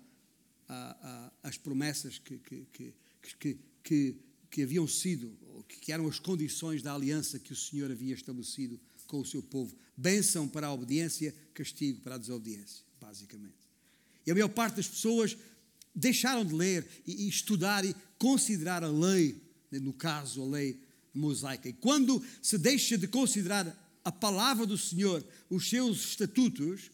[0.68, 2.94] ah, ah, as promessas que, que, que
[3.40, 4.16] que, que,
[4.50, 5.36] que haviam sido,
[5.68, 9.76] que eram as condições da aliança que o Senhor havia estabelecido com o seu povo.
[9.98, 13.54] Bênção para a obediência, castigo para a desobediência, basicamente.
[14.26, 15.38] E a maior parte das pessoas
[15.94, 20.80] deixaram de ler e, e estudar e considerar a lei, né, no caso, a lei
[21.14, 21.70] mosaica.
[21.70, 23.66] E quando se deixa de considerar
[24.04, 26.92] a palavra do Senhor, os seus estatutos,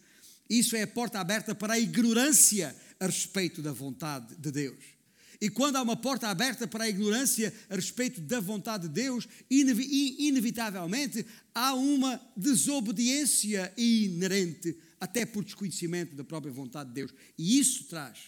[0.50, 5.01] isso é a porta aberta para a ignorância a respeito da vontade de Deus.
[5.42, 9.28] E quando há uma porta aberta para a ignorância a respeito da vontade de Deus,
[9.50, 17.14] inevitavelmente há uma desobediência inerente, até por desconhecimento da própria vontade de Deus.
[17.40, 18.20] E isso traz,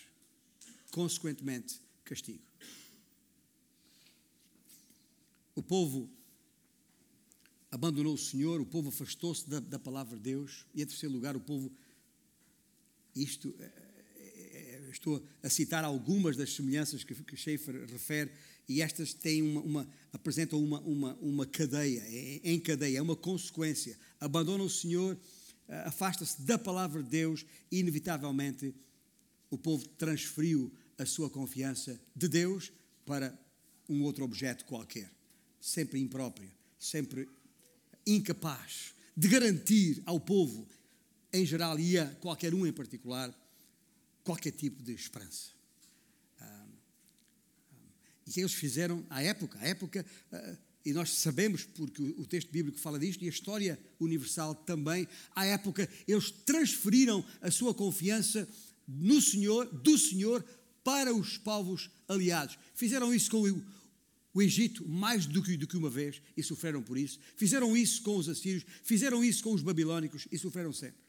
[0.89, 2.41] consequentemente, castigo.
[5.53, 6.09] O povo
[7.69, 11.35] abandonou o Senhor, o povo afastou-se da, da, palavra de Deus, e em terceiro lugar,
[11.35, 11.71] o povo,
[13.15, 13.82] isto eh,
[15.03, 18.31] estou a citar algumas das semelhanças que, que Schaeffer refere,
[18.69, 23.15] e estas têm uma, uma apresentam uma, uma, uma cadeia, é, em cadeia, é uma
[23.15, 23.97] consequência.
[24.19, 25.19] Abandona o Senhor,
[25.85, 28.73] afasta-se da palavra de Deus e, inevitavelmente,
[29.49, 32.71] o povo transferiu a sua confiança de Deus
[33.05, 33.37] para
[33.89, 35.11] um outro objeto qualquer,
[35.59, 36.49] sempre impróprio,
[36.79, 37.27] sempre
[38.07, 40.67] incapaz de garantir ao povo
[41.33, 43.33] em geral e a qualquer um em particular
[44.23, 45.51] qualquer tipo de esperança.
[48.25, 52.51] e que eles fizeram à época, à época, uh, e nós sabemos, porque o texto
[52.51, 58.47] bíblico fala disto, e a história universal também, à época, eles transferiram a sua confiança
[58.87, 60.43] no Senhor, do Senhor,
[60.83, 62.57] para os povos aliados.
[62.75, 63.63] Fizeram isso com o,
[64.33, 67.19] o Egito mais do que, do que uma vez e sofreram por isso.
[67.37, 71.03] Fizeram isso com os assírios, fizeram isso com os babilónicos e sofreram sempre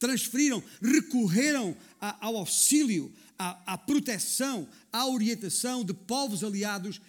[0.00, 7.00] transferiram, recorreram ao auxílio, à, à proteção, à orientação de povos aliados,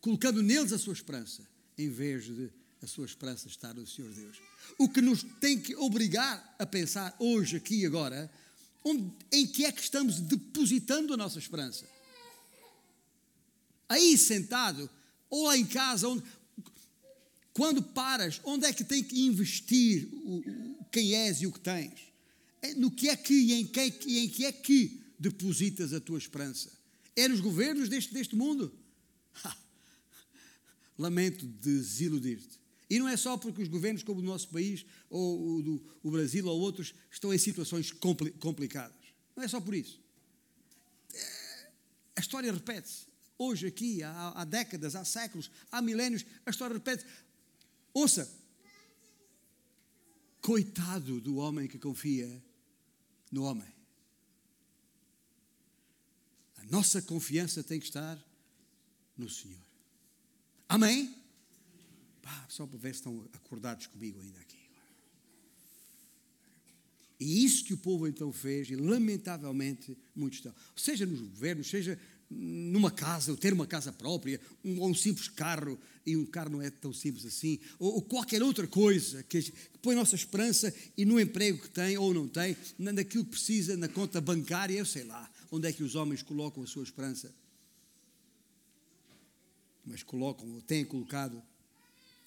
[0.00, 1.42] colocando neles a sua esperança,
[1.76, 2.50] em vez de
[2.82, 4.38] a sua esperança estar no Senhor Deus.
[4.78, 8.30] O que nos tem que obrigar a pensar hoje, aqui e agora,
[8.82, 11.84] onde, em que é que estamos depositando a nossa esperança?
[13.88, 14.88] Aí sentado,
[15.28, 16.22] ou lá em casa, onde,
[17.60, 22.10] quando paras, onde é que tem que investir o, quem és e o que tens?
[22.62, 26.00] É no que é que e em que, e em que é que depositas a
[26.00, 26.72] tua esperança?
[27.14, 28.72] É nos governos deste, deste mundo?
[30.96, 32.58] lamento desiludir-te.
[32.88, 36.10] E não é só porque os governos, como o nosso país, ou o, do, o
[36.10, 38.96] Brasil, ou outros, estão em situações compli complicadas.
[39.36, 40.00] Não é só por isso.
[41.12, 41.68] É,
[42.16, 43.10] a história repete-se.
[43.36, 47.04] Hoje, aqui, há, há décadas, há séculos, há milénios, a história repete.
[47.04, 47.29] -se.
[47.92, 48.30] Ouça,
[50.40, 52.42] coitado do homem que confia
[53.30, 53.68] no homem.
[56.56, 58.18] A nossa confiança tem que estar
[59.16, 59.60] no Senhor.
[60.68, 61.14] Amém?
[62.22, 64.60] Pá, só para ver se estão acordados comigo ainda aqui.
[67.20, 70.54] E isso que o povo então fez, e lamentavelmente muitos estão.
[70.74, 72.00] Seja nos governos, seja
[72.30, 76.50] numa casa, ou ter uma casa própria, um, ou um simples carro, e um carro
[76.50, 79.52] não é tão simples assim, ou, ou qualquer outra coisa que, que,
[79.82, 83.88] põe nossa esperança e no emprego que tem ou não tem, naquilo que precisa, na
[83.88, 87.34] conta bancária, eu sei lá, onde é que os homens colocam a sua esperança.
[89.84, 91.42] Mas colocam, ou têm colocado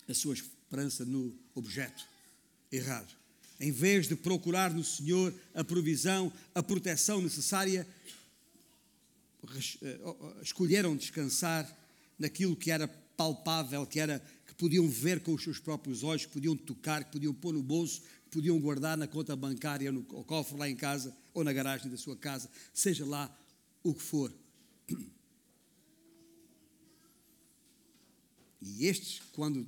[0.08, 2.06] a sua esperança no objeto
[2.72, 3.14] errado.
[3.60, 7.88] Em vez de procurar no Senhor a provisão, a proteção necessária,
[10.42, 11.68] escolheram descansar
[12.18, 16.34] naquilo que era palpável, que era que podiam ver com os seus próprios olhos, que
[16.34, 20.58] podiam tocar, que podiam pôr no bolso, que podiam guardar na conta bancária, no cofre
[20.58, 23.36] lá em casa ou na garagem da sua casa, seja lá
[23.84, 24.34] o que for.
[28.62, 29.66] E estes, quando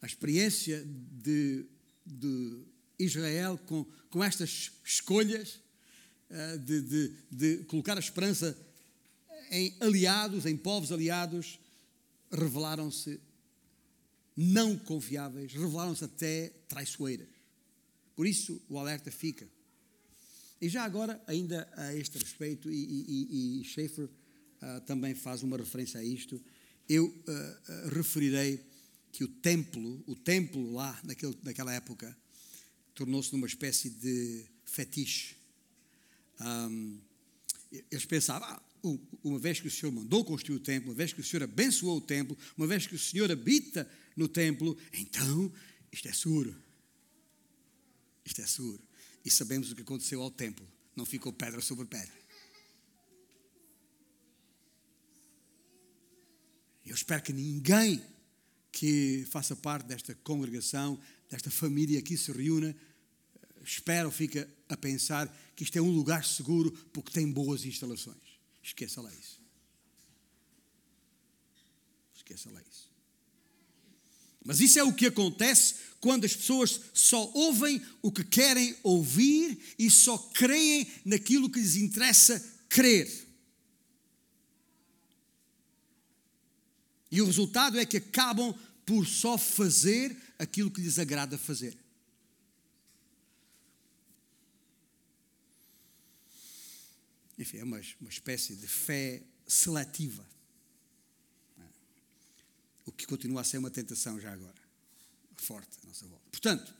[0.00, 1.66] a experiência de,
[2.06, 2.62] de
[2.98, 5.60] Israel com, com estas escolhas,
[6.30, 8.56] eh, de, de, de colocar a esperança
[9.50, 11.58] em aliados, em povos aliados,
[12.30, 13.20] revelaram-se
[14.36, 17.28] não confiáveis, revelaram-se até traiçoeiras.
[18.14, 19.48] Por isso o alerta fica.
[20.60, 25.56] E já agora, ainda a este respeito, e, e, e Schaeffer uh, também faz uma
[25.56, 26.40] referência a isto,
[26.88, 28.64] eu uh, uh, referirei
[29.10, 32.16] que o templo, o templo lá naquele, naquela época,
[32.94, 35.36] tornou-se numa espécie de fetiche.
[36.40, 37.00] Um,
[37.90, 38.62] eles pensavam, ah,
[39.22, 41.98] uma vez que o Senhor mandou construir o templo, uma vez que o Senhor abençoou
[41.98, 45.52] o templo, uma vez que o Senhor habita no templo, então
[45.92, 46.54] isto é seguro.
[48.24, 48.82] Isto é seguro.
[49.24, 50.66] E sabemos o que aconteceu ao templo.
[50.94, 52.20] Não ficou pedra sobre pedra.
[56.84, 58.02] Eu espero que ninguém
[58.72, 62.74] que faça parte desta congregação, desta família que se reúna,
[63.64, 68.29] espera ou fica a pensar que isto é um lugar seguro porque tem boas instalações.
[68.62, 69.40] Esqueça lá isso.
[72.14, 72.90] Esqueça lá isso.
[74.44, 79.74] Mas isso é o que acontece quando as pessoas só ouvem o que querem ouvir
[79.78, 83.28] e só creem naquilo que lhes interessa crer.
[87.10, 88.54] E o resultado é que acabam
[88.86, 91.76] por só fazer aquilo que lhes agrada fazer.
[97.40, 100.28] Enfim, é uma, uma espécie de fé seletiva.
[102.84, 104.60] O que continua a ser uma tentação já agora.
[105.36, 106.24] Forte à nossa volta.
[106.30, 106.74] Portanto,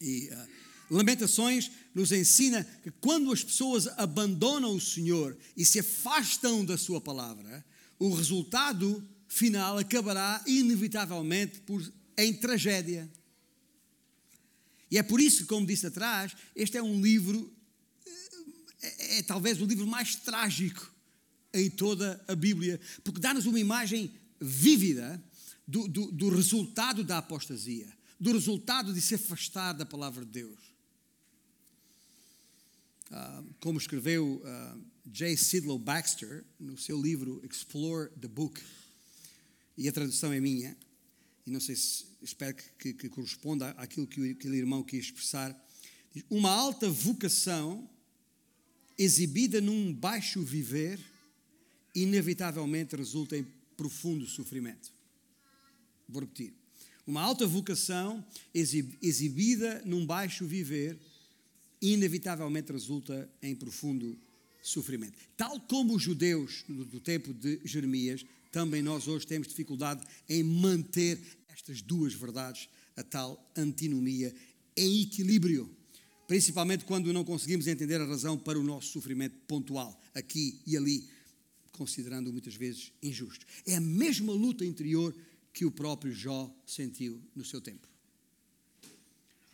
[0.00, 0.48] e, uh,
[0.94, 7.00] Lamentações nos ensina que quando as pessoas abandonam o Senhor e se afastam da Sua
[7.00, 7.64] palavra,
[7.98, 11.82] o resultado final acabará inevitavelmente por,
[12.18, 13.10] em tragédia.
[14.90, 17.50] E é por isso que, como disse atrás, este é um livro
[18.82, 20.92] é, é talvez o livro mais trágico
[21.54, 25.22] em toda a Bíblia, porque dá-nos uma imagem vívida
[25.66, 30.60] do, do, do, resultado da apostasia, do resultado de se afastar da palavra de Deus.
[33.10, 35.36] Uh, como escreveu uh, J.
[35.36, 38.60] Sidlow Baxter no seu livro Explore the Book,
[39.76, 40.76] e a tradução é minha,
[41.46, 45.58] e não sei se espero que, que, que corresponda àquilo que aquele irmão quis expressar.
[46.30, 47.88] Uma alta vocação
[49.02, 50.98] exibida num baixo viver,
[51.94, 53.46] inevitavelmente resulta em
[53.76, 54.92] profundo sofrimento.
[56.08, 56.54] Vou repetir.
[57.06, 58.24] Uma alta vocação
[58.54, 60.96] exibida num baixo viver,
[61.80, 64.16] inevitavelmente resulta em profundo
[64.62, 65.18] sofrimento.
[65.36, 71.18] Tal como os judeus do tempo de Jeremias, também nós hoje temos dificuldade em manter
[71.48, 74.32] estas duas verdades, a tal antinomia,
[74.76, 75.68] em equilíbrio
[76.26, 81.08] principalmente quando não conseguimos entender a razão para o nosso sofrimento pontual, aqui e ali,
[81.72, 83.46] considerando muitas vezes injusto.
[83.66, 85.14] É a mesma luta interior
[85.52, 87.88] que o próprio Jó sentiu no seu tempo.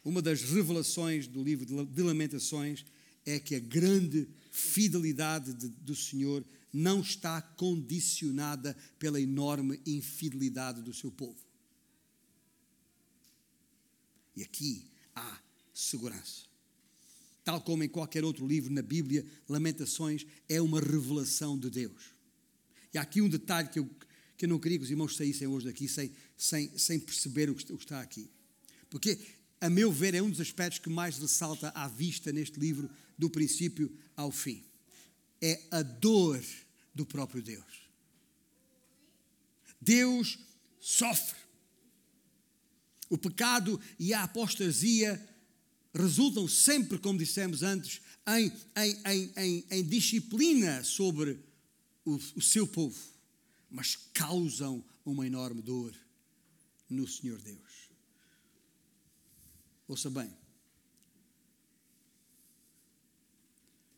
[0.04, 2.84] Uma das revelações do livro de Lamentações
[3.26, 10.94] é que a grande fidelidade de, do Senhor não está condicionada pela enorme infidelidade do
[10.94, 11.38] seu povo.
[14.36, 15.40] E aqui há
[15.74, 16.47] segurança.
[17.48, 22.12] Tal como em qualquer outro livro na Bíblia, Lamentações é uma revelação de Deus.
[22.92, 23.88] E há aqui um detalhe que eu,
[24.36, 27.54] que eu não queria que os irmãos saíssem hoje daqui sem, sem, sem perceber o
[27.54, 28.28] que está aqui.
[28.90, 29.18] Porque,
[29.62, 33.30] a meu ver, é um dos aspectos que mais ressalta à vista neste livro, do
[33.30, 34.62] princípio ao fim.
[35.40, 36.44] É a dor
[36.94, 37.88] do próprio Deus.
[39.80, 40.38] Deus
[40.78, 41.38] sofre.
[43.08, 45.18] O pecado e a apostasia
[45.98, 51.40] resultam sempre, como dissemos antes, em, em, em, em disciplina sobre
[52.04, 52.98] o, o seu povo,
[53.70, 55.94] mas causam uma enorme dor
[56.88, 57.90] no Senhor Deus.
[59.88, 60.30] Ouça bem,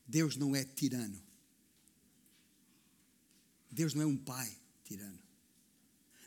[0.06, 1.20] Deus não é tirano.
[3.70, 5.18] Deus não é um pai tirano.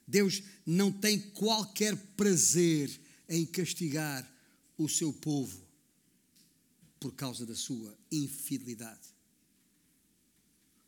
[0.07, 4.29] Deus não tem qualquer prazer em castigar
[4.77, 5.62] o seu povo
[7.03, 9.09] por causa da sua infidelidade.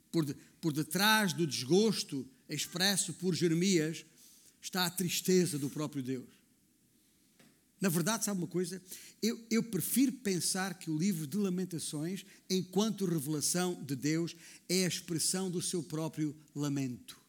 [0.09, 4.05] Por, de, por detrás do desgosto expresso por Jeremias
[4.61, 6.29] está a tristeza do próprio Deus.
[7.81, 8.81] Na verdade, sabe uma coisa?
[9.21, 14.37] Eu, eu, prefiro pensar que o livro de Lamentações, enquanto revelação de Deus,
[14.69, 17.19] é a expressão do seu próprio lamento.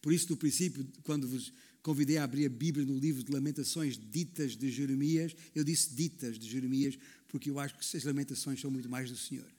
[0.00, 3.98] Por isso, no princípio, quando vos convidei a abrir a Bíblia no livro de Lamentações
[3.98, 6.96] ditas de Jeremias, eu disse ditas de Jeremias,
[7.32, 9.50] porque eu acho que as lamentações são muito mais do Senhor.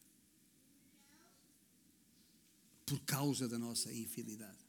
[2.85, 4.63] Por causa da nossa infidelidade.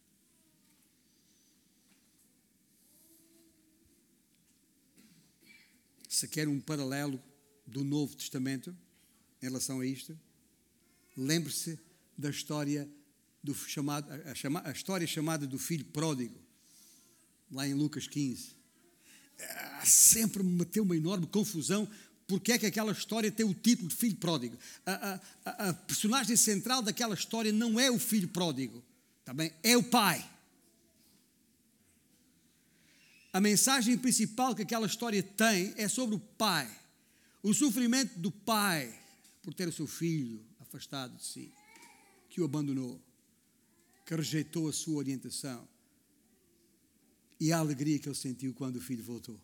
[6.09, 7.23] Se quer um paralelo
[7.67, 8.75] do Novo Testamento
[9.43, 10.19] em relação a isto,
[11.15, 11.79] lembre-se
[12.17, 12.91] da história
[13.43, 16.41] do chamado, a, chama, a história chamada do filho pródigo,
[17.51, 18.57] lá em Lucas 15.
[19.39, 21.87] Ah, sempre me meteu uma enorme confusão
[22.27, 24.57] porque é que aquela história tem o título de filho pródigo.
[24.87, 28.83] A, a, a, personagem central daquela história não é o filho pródigo,
[29.25, 30.29] também é o pai.
[33.33, 36.71] A mensagem principal que aquela história tem é sobre o pai,
[37.43, 38.93] o sofrimento do pai
[39.43, 41.53] por ter o seu filho afastado de si,
[42.31, 43.01] que o abandonou
[44.05, 45.67] que rejeitou a sua orientação
[47.41, 49.41] e a alegria que ele sentiu quando o filho voltou.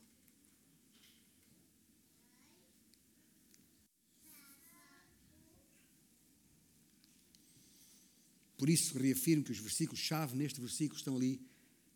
[8.60, 11.40] Por isso reafirmo que os versículos-chave neste versículo estão ali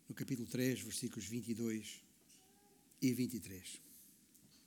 [0.09, 2.01] no capítulo 3, versículos 22
[2.99, 3.81] e 23.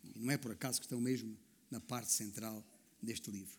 [0.04, 1.36] E não é por acaso que estão mesmo
[1.68, 2.64] na parte central
[3.02, 3.58] deste livro.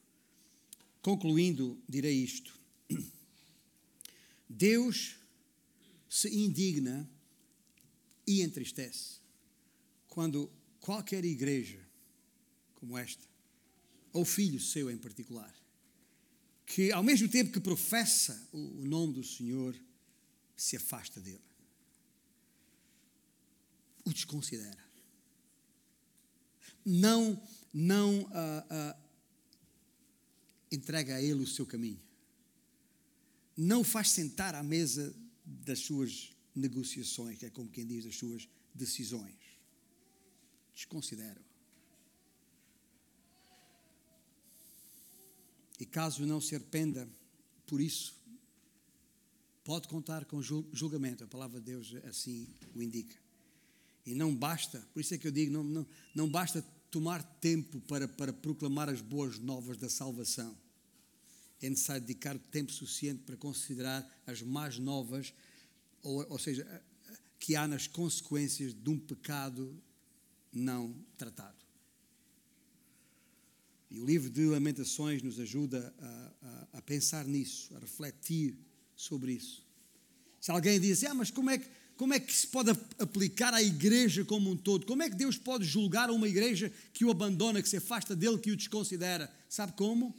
[1.02, 2.58] Concluindo, direi isto.
[4.48, 5.18] Deus
[6.08, 7.12] se indigna
[8.26, 9.20] e entristece
[10.08, 11.86] quando qualquer igreja
[12.76, 13.28] como esta,
[14.14, 15.54] ou filho seu em particular,
[16.70, 19.76] que ao mesmo tempo que professa o nome do Senhor,
[20.56, 21.42] se afasta dele,
[24.06, 24.84] o desconsidera,
[26.86, 27.42] não,
[27.74, 28.98] não uh, uh,
[30.72, 32.00] entrega a ele o seu caminho
[33.60, 35.14] não o faz sentar à mesa
[35.46, 39.36] das suas negociações, que é como quem diz, das suas decisões.
[40.74, 41.49] Desconsidera-o.
[45.80, 47.08] E caso não se arrependa
[47.66, 48.16] por isso,
[49.64, 51.24] pode contar com julgamento.
[51.24, 53.16] A palavra de Deus assim o indica.
[54.06, 57.80] E não basta, por isso é que eu digo, não, não, não basta tomar tempo
[57.82, 60.58] para, para proclamar as boas novas da salvação
[61.62, 65.34] é necessário dedicar tempo suficiente para considerar as más novas,
[66.02, 66.66] ou, ou seja,
[67.40, 69.78] que há nas consequências de um pecado
[70.52, 71.58] não tratado.
[73.92, 78.56] E o livro de Lamentações nos ajuda a, a, a, pensar nisso, a refletir
[78.96, 79.66] sobre isso.
[80.40, 81.68] Se alguém diz, ah, mas como é, que,
[81.98, 82.70] como é que se pode
[83.00, 84.86] aplicar à igreja como um todo?
[84.86, 88.38] Como é que Deus pode julgar uma igreja que o abandona, que se afasta dele,
[88.38, 89.34] que o desconsidera?
[89.50, 90.16] Sabe como?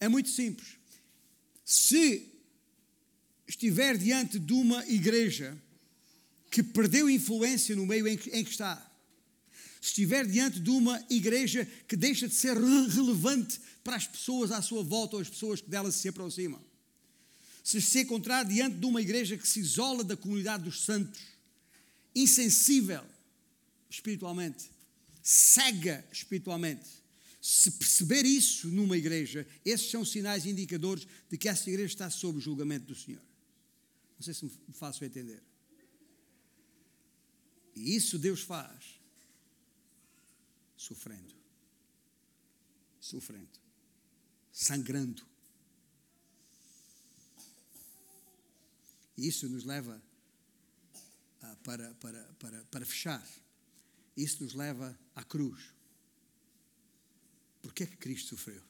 [0.00, 0.76] É muito simples.
[1.64, 2.26] Se
[3.46, 5.56] estiver diante de uma igreja
[6.50, 8.91] que perdeu influência no meio em que, em que está,
[9.82, 14.62] se estiver diante de uma igreja que deixa de ser relevante para as pessoas à
[14.62, 16.64] sua volta ou as pessoas que dela se aproximam,
[17.64, 21.20] se se encontrar diante de uma igreja que se isola da comunidade dos santos,
[22.14, 23.02] insensível
[23.90, 24.70] espiritualmente,
[25.20, 27.02] cega espiritualmente,
[27.40, 32.38] Se perceber isso numa igreja, esses são sinais indicadores de que essa igreja está sob
[32.38, 33.20] o julgamento do Senhor.
[34.16, 35.42] Não sei se me faço entender.
[37.74, 39.01] E isso Deus faz
[40.82, 41.34] sofrendo.
[43.00, 43.60] Sofrendo.
[44.52, 45.26] Sangrando.
[49.16, 50.02] Isso nos leva
[51.42, 53.26] ah, para, para, para, para fechar.
[54.16, 55.72] Isso nos leva à cruz.
[57.62, 58.62] Porquê é que Cristo sofreu?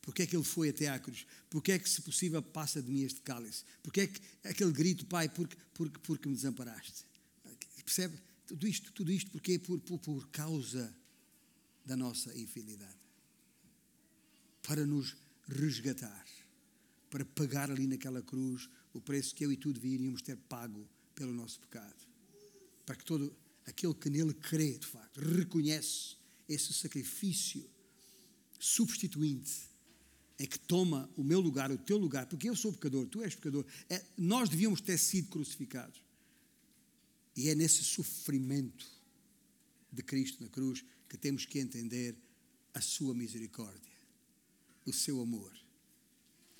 [0.00, 1.26] Porquê é que ele foi até à cruz?
[1.50, 3.64] Porquê é que, se possível, passa de mim este cálice?
[3.82, 7.04] Porquê é que aquele grito, Pai, porque, porque, porque me desamparaste?
[7.84, 8.18] Percebe?
[8.50, 10.92] Tudo isto, tudo isto porque por, por, por causa
[11.86, 12.98] da nossa infidelidade.
[14.60, 16.26] Para nos resgatar.
[17.08, 20.84] Para pagar ali naquela cruz o preço que eu e tu deveríamos ter pago
[21.14, 21.94] pelo nosso pecado.
[22.84, 23.32] Para que todo
[23.64, 26.16] aquele que nele crê, de facto, reconhece
[26.48, 27.64] esse sacrifício
[28.58, 29.70] substituinte
[30.38, 33.36] é que toma o meu lugar, o teu lugar, porque eu sou pecador, tu és
[33.36, 33.64] pecador.
[33.88, 36.02] É, nós devíamos ter sido crucificados.
[37.36, 38.86] E é nesse sofrimento
[39.92, 42.16] de Cristo na cruz que temos que entender
[42.74, 43.92] a sua misericórdia,
[44.86, 45.52] o seu amor,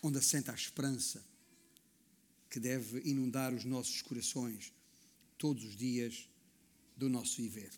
[0.02, 1.24] onde assenta a esperança
[2.48, 4.72] que deve inundar os nossos corações
[5.38, 6.28] todos os dias
[6.96, 7.70] do nosso viver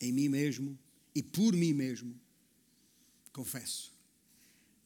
[0.00, 0.78] em mim mesmo
[1.14, 2.18] e por mim mesmo,
[3.32, 3.92] confesso,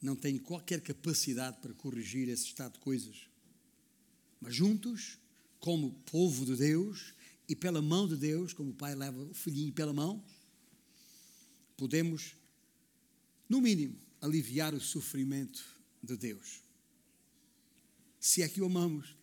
[0.01, 3.27] não tenho qualquer capacidade para corrigir esse estado de coisas.
[4.39, 5.18] Mas juntos,
[5.59, 7.13] como povo de Deus
[7.47, 10.23] e pela mão de Deus, como o pai leva o filhinho pela mão,
[11.75, 12.35] podemos,
[13.47, 15.63] no mínimo, aliviar o sofrimento
[16.01, 16.61] de Deus.
[18.19, 19.15] Se é que o amamos.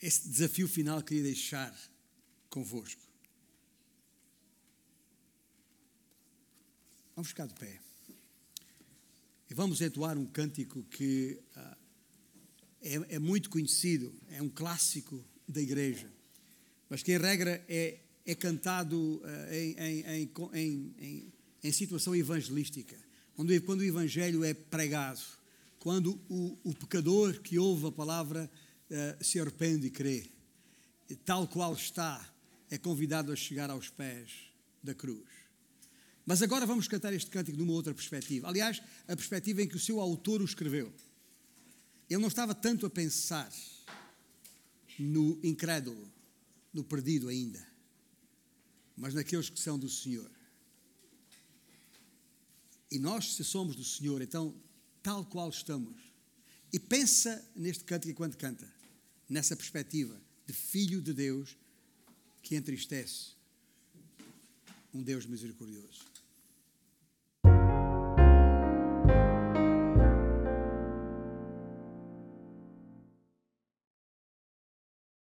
[0.00, 1.74] Esse desafio final queria deixar
[2.50, 3.00] convosco.
[7.14, 7.80] Vamos ficar de pé.
[9.48, 11.85] E vamos entoar um cântico que uh,
[12.82, 16.10] é, é, muito conhecido, é um clássico da igreja,
[16.88, 22.96] mas que em regra é, é cantado uh, em, em, em, em, situação evangelística,
[23.34, 25.20] quando o evangelho é pregado,
[25.78, 28.50] quando o, o pecador que ouve a palavra
[28.90, 30.26] uh, se arrepende e crê,
[31.24, 32.32] tal qual está,
[32.70, 34.30] é convidado a chegar aos pés
[34.82, 35.24] da cruz.
[36.24, 38.48] Mas agora vamos cantar este cântico numa outra perspectiva.
[38.48, 40.92] Aliás, a perspectiva em que o seu autor o escreveu.
[42.08, 43.52] Ele não estava tanto a pensar
[44.98, 46.10] no incrédulo,
[46.72, 47.66] no perdido ainda,
[48.96, 50.30] mas naqueles que são do Senhor.
[52.90, 54.54] E nós, se somos do Senhor, então,
[55.02, 55.96] tal qual estamos,
[56.72, 58.72] e pensa neste cântico enquanto canta,
[59.28, 61.56] nessa perspectiva de filho de Deus
[62.42, 63.34] que entristece
[64.94, 66.15] um Deus misericordioso.